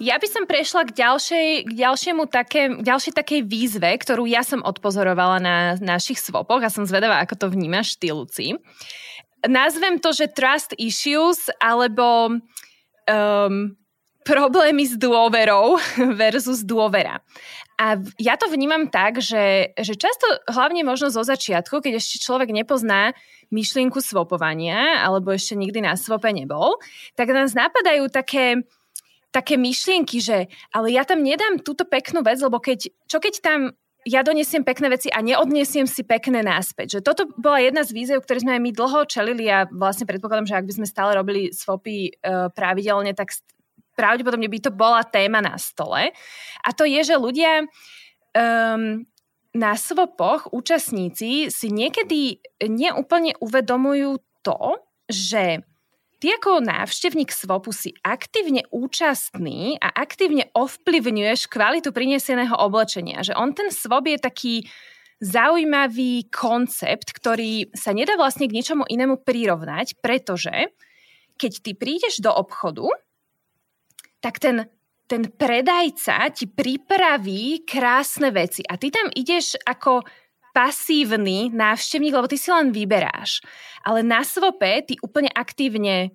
Ja 0.00 0.16
by 0.16 0.28
som 0.32 0.48
prešla 0.48 0.88
k, 0.88 0.96
ďalšej, 0.96 1.48
k 1.68 1.72
ďalšiemu 1.76 2.24
také, 2.24 2.72
ďalšej 2.72 3.20
takej 3.20 3.40
výzve, 3.44 3.92
ktorú 4.00 4.24
ja 4.24 4.40
som 4.40 4.64
odpozorovala 4.64 5.36
na 5.44 5.56
našich 5.76 6.16
svopoch 6.16 6.64
a 6.64 6.72
som 6.72 6.88
zvedavá, 6.88 7.20
ako 7.20 7.36
to 7.36 7.46
vnímaš 7.52 8.00
ty, 8.00 8.08
Luci 8.08 8.56
nazvem 9.48 10.00
to, 10.00 10.12
že 10.12 10.32
trust 10.32 10.74
issues 10.76 11.48
alebo 11.60 12.40
um, 13.08 13.76
problémy 14.24 14.84
s 14.84 14.94
dôverou 15.00 15.80
versus 16.20 16.64
dôvera. 16.64 17.24
A 17.80 17.96
ja 18.20 18.36
to 18.36 18.52
vnímam 18.52 18.92
tak, 18.92 19.24
že, 19.24 19.72
že 19.72 19.96
často, 19.96 20.28
hlavne 20.52 20.84
možno 20.84 21.08
zo 21.08 21.24
začiatku, 21.24 21.80
keď 21.80 21.96
ešte 21.96 22.20
človek 22.20 22.52
nepozná 22.52 23.16
myšlienku 23.48 24.04
svopovania, 24.04 25.00
alebo 25.00 25.32
ešte 25.32 25.56
nikdy 25.56 25.80
na 25.80 25.96
svope 25.96 26.28
nebol, 26.28 26.76
tak 27.16 27.32
nás 27.32 27.56
napadajú 27.56 28.12
také, 28.12 28.68
také 29.32 29.56
myšlienky, 29.56 30.20
že 30.20 30.52
ale 30.76 30.92
ja 30.92 31.08
tam 31.08 31.24
nedám 31.24 31.64
túto 31.64 31.88
peknú 31.88 32.20
vec, 32.20 32.36
lebo 32.44 32.60
keď, 32.60 32.92
čo 33.08 33.16
keď 33.16 33.34
tam 33.40 33.60
ja 34.08 34.24
donesiem 34.24 34.64
pekné 34.64 34.88
veci 34.88 35.08
a 35.12 35.20
neodnesiem 35.20 35.84
si 35.84 36.00
pekné 36.04 36.40
náspäť. 36.40 36.98
Že 36.98 37.00
toto 37.04 37.22
bola 37.36 37.60
jedna 37.60 37.84
z 37.84 37.92
víziev, 37.92 38.24
ktoré 38.24 38.40
sme 38.40 38.56
aj 38.56 38.62
my 38.64 38.70
dlho 38.72 39.00
čelili 39.04 39.44
a 39.52 39.68
vlastne 39.68 40.08
predpokladám, 40.08 40.48
že 40.48 40.56
ak 40.56 40.68
by 40.68 40.74
sme 40.80 40.86
stále 40.88 41.12
robili 41.12 41.52
swapy 41.52 42.16
uh, 42.24 42.48
pravidelne, 42.48 43.12
tak 43.12 43.36
pravdepodobne 44.00 44.48
by 44.48 44.58
to 44.64 44.72
bola 44.72 45.04
téma 45.04 45.44
na 45.44 45.60
stole. 45.60 46.16
A 46.64 46.68
to 46.72 46.88
je, 46.88 47.00
že 47.04 47.20
ľudia 47.20 47.68
um, 48.32 49.04
na 49.52 49.72
swopoch, 49.76 50.48
účastníci 50.54 51.52
si 51.52 51.68
niekedy 51.68 52.40
neúplne 52.64 53.36
uvedomujú 53.42 54.16
to, 54.40 54.80
že 55.10 55.60
Ty 56.20 56.36
ako 56.36 56.60
návštevník 56.60 57.32
SWOPu 57.32 57.72
si 57.72 57.96
aktívne 58.04 58.68
účastný 58.68 59.80
a 59.80 59.88
aktívne 59.88 60.52
ovplyvňuješ 60.52 61.48
kvalitu 61.48 61.96
prineseného 61.96 62.52
oblečenia. 62.60 63.24
Že 63.24 63.40
on 63.40 63.56
ten 63.56 63.72
SWOP 63.72 64.04
je 64.04 64.18
taký 64.20 64.54
zaujímavý 65.24 66.28
koncept, 66.28 67.16
ktorý 67.16 67.72
sa 67.72 67.96
nedá 67.96 68.20
vlastne 68.20 68.52
k 68.52 68.56
ničomu 68.56 68.84
inému 68.84 69.24
prirovnať, 69.24 69.96
pretože 70.04 70.52
keď 71.40 71.52
ty 71.64 71.72
prídeš 71.72 72.20
do 72.20 72.28
obchodu, 72.28 72.92
tak 74.20 74.36
ten, 74.36 74.68
ten 75.08 75.24
predajca 75.24 76.28
ti 76.36 76.44
pripraví 76.44 77.64
krásne 77.64 78.28
veci 78.28 78.60
a 78.68 78.76
ty 78.76 78.92
tam 78.92 79.08
ideš 79.16 79.56
ako 79.64 80.04
pasívny 80.50 81.50
návštevník, 81.50 82.14
lebo 82.14 82.30
ty 82.30 82.36
si 82.36 82.50
len 82.50 82.74
vyberáš. 82.74 83.42
Ale 83.86 84.02
na 84.02 84.22
svope 84.26 84.82
ty 84.84 84.98
úplne 85.00 85.30
aktívne 85.32 86.10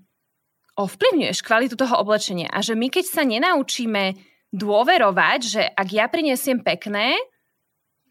ovplyvňuješ 0.76 1.39
kvalitu 1.41 1.76
toho 1.80 1.95
oblečenia. 2.00 2.52
A 2.52 2.60
že 2.60 2.76
my 2.76 2.91
keď 2.91 3.06
sa 3.08 3.24
nenaučíme 3.24 4.15
dôverovať, 4.52 5.39
že 5.43 5.62
ak 5.63 5.88
ja 5.91 6.06
prinesiem 6.12 6.63
pekné, 6.63 7.15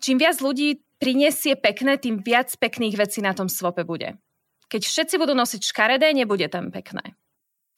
čím 0.01 0.21
viac 0.21 0.41
ľudí 0.41 0.81
prinesie 1.01 1.57
pekné, 1.57 2.01
tým 2.01 2.21
viac 2.21 2.53
pekných 2.57 2.97
vecí 2.97 3.21
na 3.21 3.37
tom 3.37 3.49
svope 3.49 3.85
bude. 3.85 4.17
Keď 4.73 4.83
všetci 4.85 5.15
budú 5.21 5.37
nosiť 5.37 5.61
škaredé, 5.61 6.17
nebude 6.17 6.49
tam 6.49 6.73
pekné. 6.73 7.17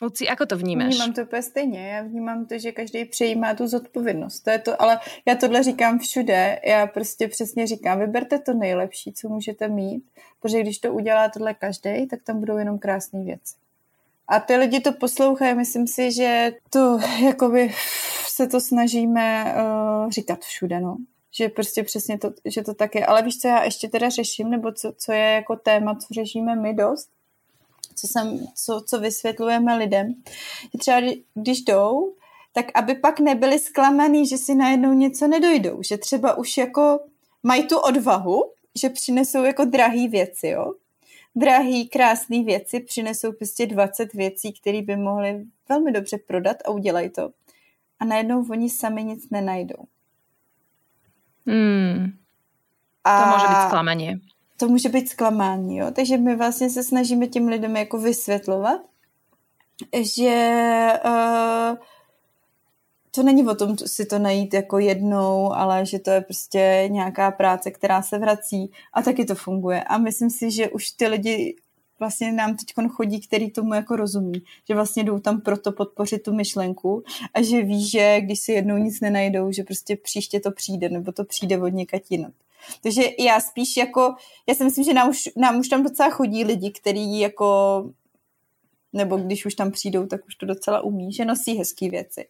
Luci, 0.02 0.28
ako 0.28 0.46
to 0.46 0.56
vnímáš? 0.56 0.88
Vnímám 0.88 1.12
to 1.12 1.22
úplně 1.22 1.42
stejně. 1.42 1.88
Já 1.88 2.02
vnímám 2.02 2.46
to, 2.46 2.58
že 2.58 2.72
každý 2.72 3.04
přejímá 3.04 3.54
tu 3.54 3.66
zodpovědnost. 3.66 4.40
To 4.40 4.50
je 4.50 4.58
to, 4.58 4.82
ale 4.82 5.00
já 5.26 5.34
tohle 5.34 5.62
říkám 5.62 5.98
všude. 5.98 6.60
Já 6.64 6.86
prostě 6.86 7.28
přesně 7.28 7.66
říkám, 7.66 7.98
vyberte 7.98 8.38
to 8.38 8.54
nejlepší, 8.54 9.12
co 9.12 9.28
můžete 9.28 9.68
mít, 9.68 10.04
protože 10.40 10.60
když 10.60 10.78
to 10.78 10.92
udělá 10.92 11.28
tohle 11.28 11.54
každý, 11.54 12.06
tak 12.06 12.22
tam 12.22 12.40
budou 12.40 12.56
jenom 12.56 12.78
krásné 12.78 13.24
věci. 13.24 13.54
A 14.28 14.40
ty 14.40 14.56
lidi 14.56 14.80
to 14.80 14.92
poslouchají, 14.92 15.54
myslím 15.54 15.86
si, 15.86 16.12
že 16.12 16.52
to 16.70 16.98
jakoby 17.24 17.72
se 18.26 18.46
to 18.46 18.60
snažíme 18.60 19.54
uh, 19.54 20.10
říkat 20.10 20.40
všude, 20.40 20.80
no. 20.80 20.96
Že 21.38 21.48
prostě 21.48 21.82
přesně 21.82 22.18
to, 22.18 22.32
že 22.44 22.62
to 22.62 22.74
tak 22.74 22.94
je. 22.94 23.06
Ale 23.06 23.22
víš, 23.22 23.38
co 23.38 23.48
já 23.48 23.64
ještě 23.64 23.88
teda 23.88 24.08
řeším, 24.08 24.50
nebo 24.50 24.72
co, 24.72 24.92
co 24.98 25.12
je 25.12 25.30
jako 25.30 25.56
téma, 25.56 25.94
co 25.94 26.14
řešíme 26.14 26.56
my 26.56 26.74
dost, 26.74 27.08
co, 27.96 28.06
jsem, 28.06 28.46
co, 28.54 28.82
co 28.86 29.00
vysvětlujeme 29.00 29.76
lidem, 29.76 30.14
že 30.72 30.78
třeba 30.78 31.00
když 31.34 31.62
jdou, 31.62 32.14
tak 32.52 32.66
aby 32.74 32.94
pak 32.94 33.20
nebyli 33.20 33.58
zklamaný, 33.58 34.26
že 34.26 34.38
si 34.38 34.54
najednou 34.54 34.92
něco 34.92 35.28
nedojdou, 35.28 35.82
že 35.82 35.98
třeba 35.98 36.34
už 36.34 36.56
jako 36.56 37.00
mají 37.42 37.66
tu 37.66 37.78
odvahu, 37.78 38.44
že 38.80 38.88
přinesou 38.88 39.44
jako 39.44 39.64
drahý 39.64 40.08
věci, 40.08 40.48
jo. 40.48 40.72
Drahý, 41.36 41.88
krásné 41.88 42.42
věci, 42.42 42.80
přinesou 42.80 43.32
prostě 43.32 43.66
20 43.66 44.12
věcí, 44.12 44.52
které 44.52 44.82
by 44.82 44.96
mohly 44.96 45.44
velmi 45.68 45.92
dobře 45.92 46.18
prodat 46.18 46.56
a 46.64 46.70
udělají 46.70 47.10
to. 47.10 47.30
A 47.98 48.04
najednou 48.04 48.46
oni 48.50 48.70
sami 48.70 49.04
nic 49.04 49.30
nenajdou. 49.30 49.84
Hmm. 51.46 52.12
A... 53.04 53.22
To 53.22 53.26
může 53.26 53.48
být 53.48 53.66
zklamaně. 53.66 54.20
To 54.56 54.68
může 54.68 54.88
být 54.88 55.08
zklamání, 55.08 55.76
jo. 55.76 55.90
Takže 55.90 56.16
my 56.16 56.36
vlastně 56.36 56.70
se 56.70 56.82
snažíme 56.82 57.26
těm 57.26 57.48
lidem 57.48 57.76
jako 57.76 57.98
vysvětlovat, 57.98 58.80
že 60.02 60.88
uh, 61.04 61.76
to 63.10 63.22
není 63.22 63.46
o 63.46 63.54
tom 63.54 63.78
si 63.78 64.06
to 64.06 64.18
najít 64.18 64.54
jako 64.54 64.78
jednou, 64.78 65.52
ale 65.52 65.86
že 65.86 65.98
to 65.98 66.10
je 66.10 66.20
prostě 66.20 66.88
nějaká 66.90 67.30
práce, 67.30 67.70
která 67.70 68.02
se 68.02 68.18
vrací 68.18 68.70
a 68.92 69.02
taky 69.02 69.24
to 69.24 69.34
funguje. 69.34 69.84
A 69.84 69.98
myslím 69.98 70.30
si, 70.30 70.50
že 70.50 70.68
už 70.68 70.90
ty 70.90 71.06
lidi 71.06 71.56
vlastně 71.98 72.32
nám 72.32 72.56
teď 72.56 72.88
chodí, 72.88 73.20
který 73.20 73.50
tomu 73.50 73.74
jako 73.74 73.96
rozumí, 73.96 74.42
že 74.68 74.74
vlastně 74.74 75.04
jdou 75.04 75.18
tam 75.18 75.40
proto 75.40 75.72
podpořit 75.72 76.22
tu 76.22 76.34
myšlenku 76.34 77.02
a 77.34 77.42
že 77.42 77.62
ví, 77.62 77.88
že 77.88 78.20
když 78.20 78.40
si 78.40 78.52
jednou 78.52 78.76
nic 78.76 79.00
nenajdou, 79.00 79.52
že 79.52 79.62
prostě 79.62 79.96
příště 79.96 80.40
to 80.40 80.50
přijde, 80.50 80.88
nebo 80.88 81.12
to 81.12 81.24
přijde 81.24 81.58
od 81.58 81.68
někať 81.68 82.02
jinat. 82.10 82.32
Takže 82.82 83.02
já 83.18 83.40
spíš 83.40 83.76
jako, 83.76 84.14
já 84.48 84.54
si 84.54 84.64
myslím, 84.64 84.84
že 84.84 84.94
nám 84.94 85.08
už, 85.08 85.28
nám 85.36 85.58
už 85.58 85.68
tam 85.68 85.82
docela 85.82 86.10
chodí 86.10 86.44
lidi, 86.44 86.70
kteří 86.70 87.20
jako, 87.20 87.82
nebo 88.92 89.16
když 89.16 89.46
už 89.46 89.54
tam 89.54 89.70
přijdou, 89.70 90.06
tak 90.06 90.26
už 90.26 90.34
to 90.34 90.46
docela 90.46 90.80
umí, 90.80 91.12
že 91.12 91.24
nosí 91.24 91.58
hezké 91.58 91.90
věci 91.90 92.28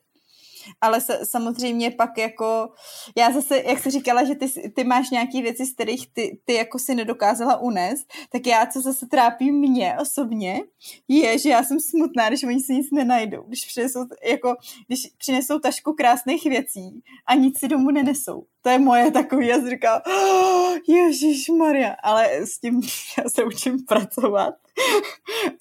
ale 0.81 1.01
se, 1.01 1.21
samozřejmě 1.25 1.91
pak 1.91 2.19
jako, 2.19 2.69
já 3.17 3.33
zase, 3.33 3.63
jak 3.67 3.79
jsi 3.79 3.91
říkala, 3.91 4.25
že 4.25 4.35
ty, 4.35 4.71
ty 4.71 4.85
máš 4.85 5.11
nějaké 5.11 5.43
věci, 5.43 5.67
z 5.67 5.75
kterých 5.75 6.09
ty, 6.13 6.39
ty 6.45 6.55
jako 6.55 6.79
si 6.79 6.95
nedokázala 6.95 7.57
unést, 7.57 8.07
tak 8.33 8.47
já, 8.47 8.67
co 8.67 8.81
zase 8.81 9.07
trápí 9.07 9.53
mě 9.53 9.97
osobně, 10.01 10.61
je, 11.09 11.39
že 11.39 11.51
já 11.51 11.63
jsem 11.63 11.81
smutná, 11.81 12.29
když 12.29 12.45
oni 12.45 12.61
si 12.61 12.75
nic 12.75 12.91
nenajdou, 12.91 13.43
když 13.43 13.65
přinesou, 13.65 14.07
jako, 14.25 14.55
když 14.87 15.07
přinesou 15.19 15.59
tašku 15.59 15.93
krásných 15.93 16.45
věcí 16.45 17.03
a 17.27 17.35
nic 17.35 17.59
si 17.59 17.69
domů 17.69 17.91
nenesou. 17.91 18.47
To 18.63 18.69
je 18.69 18.79
moje 18.79 19.11
takový, 19.11 19.47
já 19.47 19.69
říkám, 19.69 20.01
oh, 20.07 20.77
Ježíš 20.89 21.49
Maria, 21.49 21.97
ale 22.03 22.47
s 22.47 22.59
tím 22.59 22.81
já 23.19 23.31
se 23.31 23.45
učím 23.45 23.85
pracovat. 23.85 24.55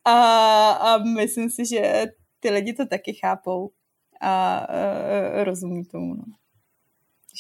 A, 0.06 0.72
a 0.72 0.98
myslím 0.98 1.50
si, 1.50 1.66
že 1.66 2.06
ty 2.40 2.50
lidi 2.50 2.74
to 2.74 2.86
taky 2.86 3.14
chápou 3.14 3.72
a 4.22 4.68
uh, 4.70 5.44
rozumí 5.44 5.86
tomu. 5.86 6.16
No 6.16 6.45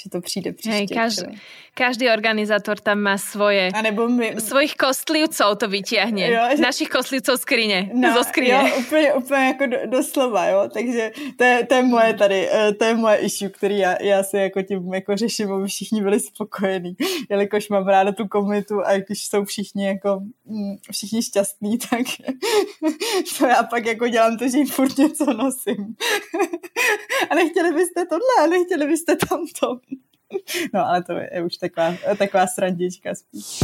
že 0.03 0.09
to 0.09 0.21
přijde 0.21 0.53
příště. 0.53 0.71
Hej, 0.71 0.87
každý, 0.87 1.41
každý 1.73 2.09
organizátor 2.09 2.79
tam 2.79 2.99
má 2.99 3.17
svoje, 3.17 3.71
a 3.73 3.81
nebo 3.81 4.07
my... 4.09 4.35
svojich 4.39 4.75
kostlivcov 4.75 5.57
to 5.57 5.67
vytiahne. 5.67 6.27
Jo, 6.27 6.43
že... 6.55 6.61
Našich 6.61 6.89
kostlivcov 6.89 7.39
skrine, 7.39 7.89
no, 7.93 8.13
zo 8.13 8.23
skrine. 8.23 8.69
Jo, 8.69 8.75
úplně, 8.79 9.13
úplně 9.13 9.45
jako 9.45 9.65
do, 9.65 9.77
doslova, 9.85 10.45
jo, 10.45 10.69
takže 10.73 11.11
to 11.37 11.43
je, 11.43 11.65
to 11.65 11.73
je 11.75 11.83
moje 11.83 12.13
tady, 12.13 12.49
eh, 12.51 12.73
to 12.73 12.85
je 12.85 12.95
moje 12.95 13.17
issue, 13.17 13.49
který 13.49 13.77
já, 13.77 14.01
já 14.01 14.23
si 14.23 14.37
jako 14.37 14.61
tím 14.61 14.93
jako 14.93 15.17
řeším, 15.17 15.51
aby 15.51 15.67
všichni 15.67 16.01
byli 16.03 16.19
spokojení, 16.19 16.95
jelikož 17.29 17.69
mám 17.69 17.87
ráda 17.87 18.11
tu 18.11 18.27
komunitu 18.27 18.81
a 18.85 18.97
když 18.97 19.27
jsou 19.27 19.45
všichni 19.45 19.87
jako 19.87 20.19
mm, 20.45 20.75
všichni 20.91 21.23
šťastní, 21.23 21.77
tak 21.89 22.01
to 23.37 23.45
já 23.45 23.63
pak 23.63 23.85
jako 23.85 24.07
dělám 24.07 24.37
to, 24.37 24.47
že 24.47 24.57
jim 24.57 24.67
furt 24.67 24.97
něco 24.97 25.33
nosím. 25.33 25.95
a 27.29 27.35
nechtěli 27.35 27.73
byste 27.73 28.05
tohle, 28.05 28.43
a 28.43 28.47
nechtěli 28.47 28.87
byste 28.87 29.15
tamto. 29.15 29.79
No 30.73 30.85
ale 30.85 31.03
to 31.03 31.13
je 31.13 31.43
už 31.43 31.57
taková, 31.57 31.93
taková 32.17 32.47
srandička 32.47 33.15
spíš. 33.15 33.61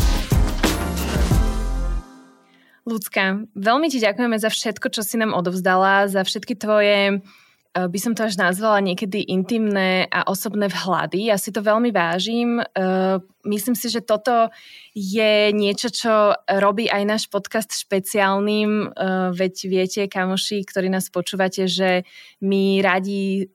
Lucka, 2.81 3.45
veľmi 3.53 3.93
ti 3.93 4.01
ďakujeme 4.01 4.41
za 4.41 4.49
všetko, 4.49 4.89
čo 4.89 5.05
si 5.05 5.13
nám 5.21 5.37
odovzdala, 5.37 6.09
za 6.09 6.25
všetky 6.25 6.57
tvoje 6.57 7.21
eh, 7.21 7.87
by 7.87 7.99
som 8.01 8.17
to 8.17 8.25
až 8.25 8.41
nazvala 8.41 8.81
niekedy 8.81 9.21
intimné 9.29 10.09
a 10.09 10.25
osobné 10.25 10.65
vhlady. 10.65 11.29
Ja 11.29 11.37
si 11.37 11.53
to 11.53 11.61
veľmi 11.61 11.93
vážim. 11.93 12.57
Eh, 12.57 13.21
myslím 13.45 13.77
si, 13.77 13.85
že 13.85 14.01
toto 14.01 14.49
je 14.97 15.53
niečo, 15.53 15.93
čo 15.93 16.33
robí 16.49 16.89
aj 16.89 17.03
náš 17.05 17.23
podcast 17.29 17.69
špeciálnym. 17.77 18.89
Eh, 18.89 19.29
veď 19.29 19.53
viete, 19.69 20.01
kamoši, 20.09 20.65
ktorí 20.65 20.89
nás 20.89 21.13
počúvate, 21.13 21.69
že 21.69 22.01
my 22.41 22.81
radi, 22.81 23.45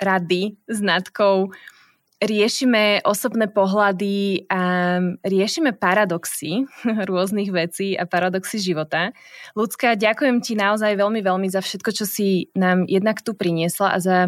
rady 0.00 0.56
s 0.64 0.80
Natkou 0.80 1.52
riešime 2.20 3.00
osobné 3.00 3.48
pohľady 3.48 4.44
a 4.52 4.60
riešime 5.24 5.72
paradoxy 5.72 6.68
rôznych 7.10 7.48
vecí 7.48 7.96
a 7.96 8.04
paradoxy 8.04 8.60
života. 8.60 9.16
Ľudská, 9.56 9.96
ďakujem 9.96 10.44
ti 10.44 10.52
naozaj 10.54 11.00
veľmi, 11.00 11.24
veľmi 11.24 11.48
za 11.48 11.64
všetko, 11.64 11.90
čo 11.96 12.04
si 12.04 12.52
nám 12.52 12.84
jednak 12.86 13.24
tu 13.24 13.32
priniesla 13.32 13.96
a 13.96 13.98
za 13.98 14.18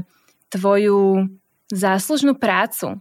tvoju 0.49 1.29
záslužnú 1.69 2.37
prácu 2.37 3.01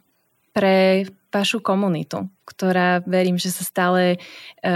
pre 0.51 1.07
vašu 1.31 1.63
komunitu, 1.63 2.27
ktorá 2.43 2.99
verím, 3.07 3.39
že 3.39 3.55
sa 3.55 3.63
stále 3.63 4.01
e, 4.15 4.17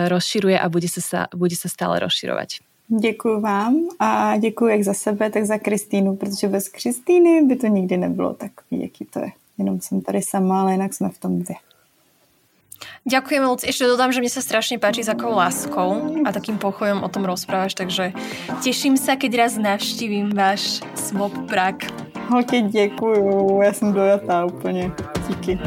rozširuje 0.07 0.55
a 0.55 0.71
bude 0.71 0.87
sa, 0.87 1.27
bude 1.35 1.55
sa 1.59 1.67
stále 1.67 1.99
rozširovať. 1.99 2.63
Děkuji 2.87 3.41
vám 3.41 3.75
a 3.99 4.37
děkuji 4.37 4.67
jak 4.67 4.83
za 4.83 4.93
sebe, 4.93 5.29
tak 5.29 5.45
za 5.45 5.57
Kristýnu, 5.57 6.15
protože 6.15 6.47
bez 6.47 6.69
Kristýny 6.69 7.41
by 7.41 7.55
to 7.55 7.67
nikdy 7.67 7.97
nebylo 7.97 8.33
takový, 8.33 8.81
jaký 8.81 9.05
to 9.05 9.19
je. 9.19 9.31
Jenom 9.57 9.81
som 9.81 10.01
tady 10.01 10.21
sama, 10.21 10.61
ale 10.61 10.71
jinak 10.71 10.93
sme 10.93 11.09
v 11.09 11.19
tom 11.19 11.39
dvě. 11.39 11.55
Ďakujem, 13.05 13.41
Luci. 13.45 13.69
Ešte 13.69 13.85
dodám, 13.85 14.11
že 14.11 14.17
mne 14.17 14.33
sa 14.33 14.41
strašne 14.41 14.81
páči 14.81 15.05
s 15.05 15.13
akou 15.13 15.31
láskou 15.31 16.19
a 16.25 16.29
takým 16.33 16.57
pochojom 16.57 17.05
o 17.05 17.09
tom 17.09 17.23
rozprávaš, 17.23 17.77
takže 17.77 18.11
teším 18.65 18.97
sa, 18.97 19.13
keď 19.13 19.45
raz 19.45 19.53
navštívim 19.61 20.33
váš 20.33 20.81
Swap 20.97 21.33
Prak. 21.45 21.85
Ok, 22.33 22.51
děkuju, 22.69 23.61
já 23.61 23.73
jsem 23.73 23.93
dojatá 23.93 24.45
úplně. 24.45 24.91
Díky. 25.27 25.59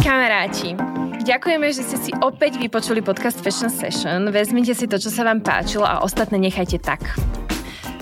Kamaráti, 0.00 0.74
ďakujeme, 1.22 1.70
že 1.70 1.84
ste 1.84 1.96
si 2.00 2.10
opäť 2.24 2.56
vypočuli 2.56 3.04
podcast 3.04 3.44
Fashion 3.44 3.70
Session. 3.70 4.32
Vezmite 4.32 4.72
si 4.74 4.88
to, 4.88 4.96
čo 4.96 5.12
sa 5.12 5.22
vám 5.22 5.44
páčilo 5.44 5.84
a 5.84 6.00
ostatné 6.00 6.40
nechajte 6.40 6.80
tak. 6.80 7.04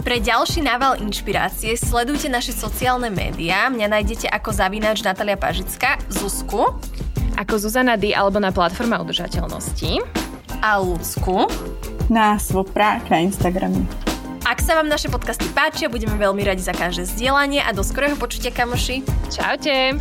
Pre 0.09 0.25
ďalší 0.25 0.65
nával 0.65 0.97
inšpirácie 1.05 1.77
sledujte 1.77 2.33
naše 2.33 2.57
sociálne 2.57 3.13
médiá. 3.13 3.69
Mňa 3.69 3.93
nájdete 3.93 4.25
ako 4.33 4.57
zavináč 4.57 5.05
Natalia 5.05 5.37
Pažická, 5.37 6.01
Zuzku. 6.09 6.81
Ako 7.37 7.61
Zuzana 7.61 8.01
D 8.01 8.17
alebo 8.17 8.41
na 8.41 8.49
platforme 8.49 8.97
udržateľnosti. 8.97 10.01
A 10.65 10.81
Lucku. 10.81 11.45
Na 12.09 12.41
Svoprák 12.41 13.13
na 13.13 13.21
Instagrame. 13.21 13.85
Ak 14.49 14.65
sa 14.65 14.81
vám 14.81 14.89
naše 14.89 15.13
podcasty 15.13 15.45
páčia, 15.53 15.93
budeme 15.93 16.17
veľmi 16.17 16.41
radi 16.41 16.65
za 16.65 16.73
každé 16.73 17.05
zdieľanie 17.05 17.61
a 17.61 17.77
do 17.77 17.85
skorého 17.85 18.17
počutia, 18.17 18.49
kamoši. 18.49 19.05
Čaute. 19.29 19.93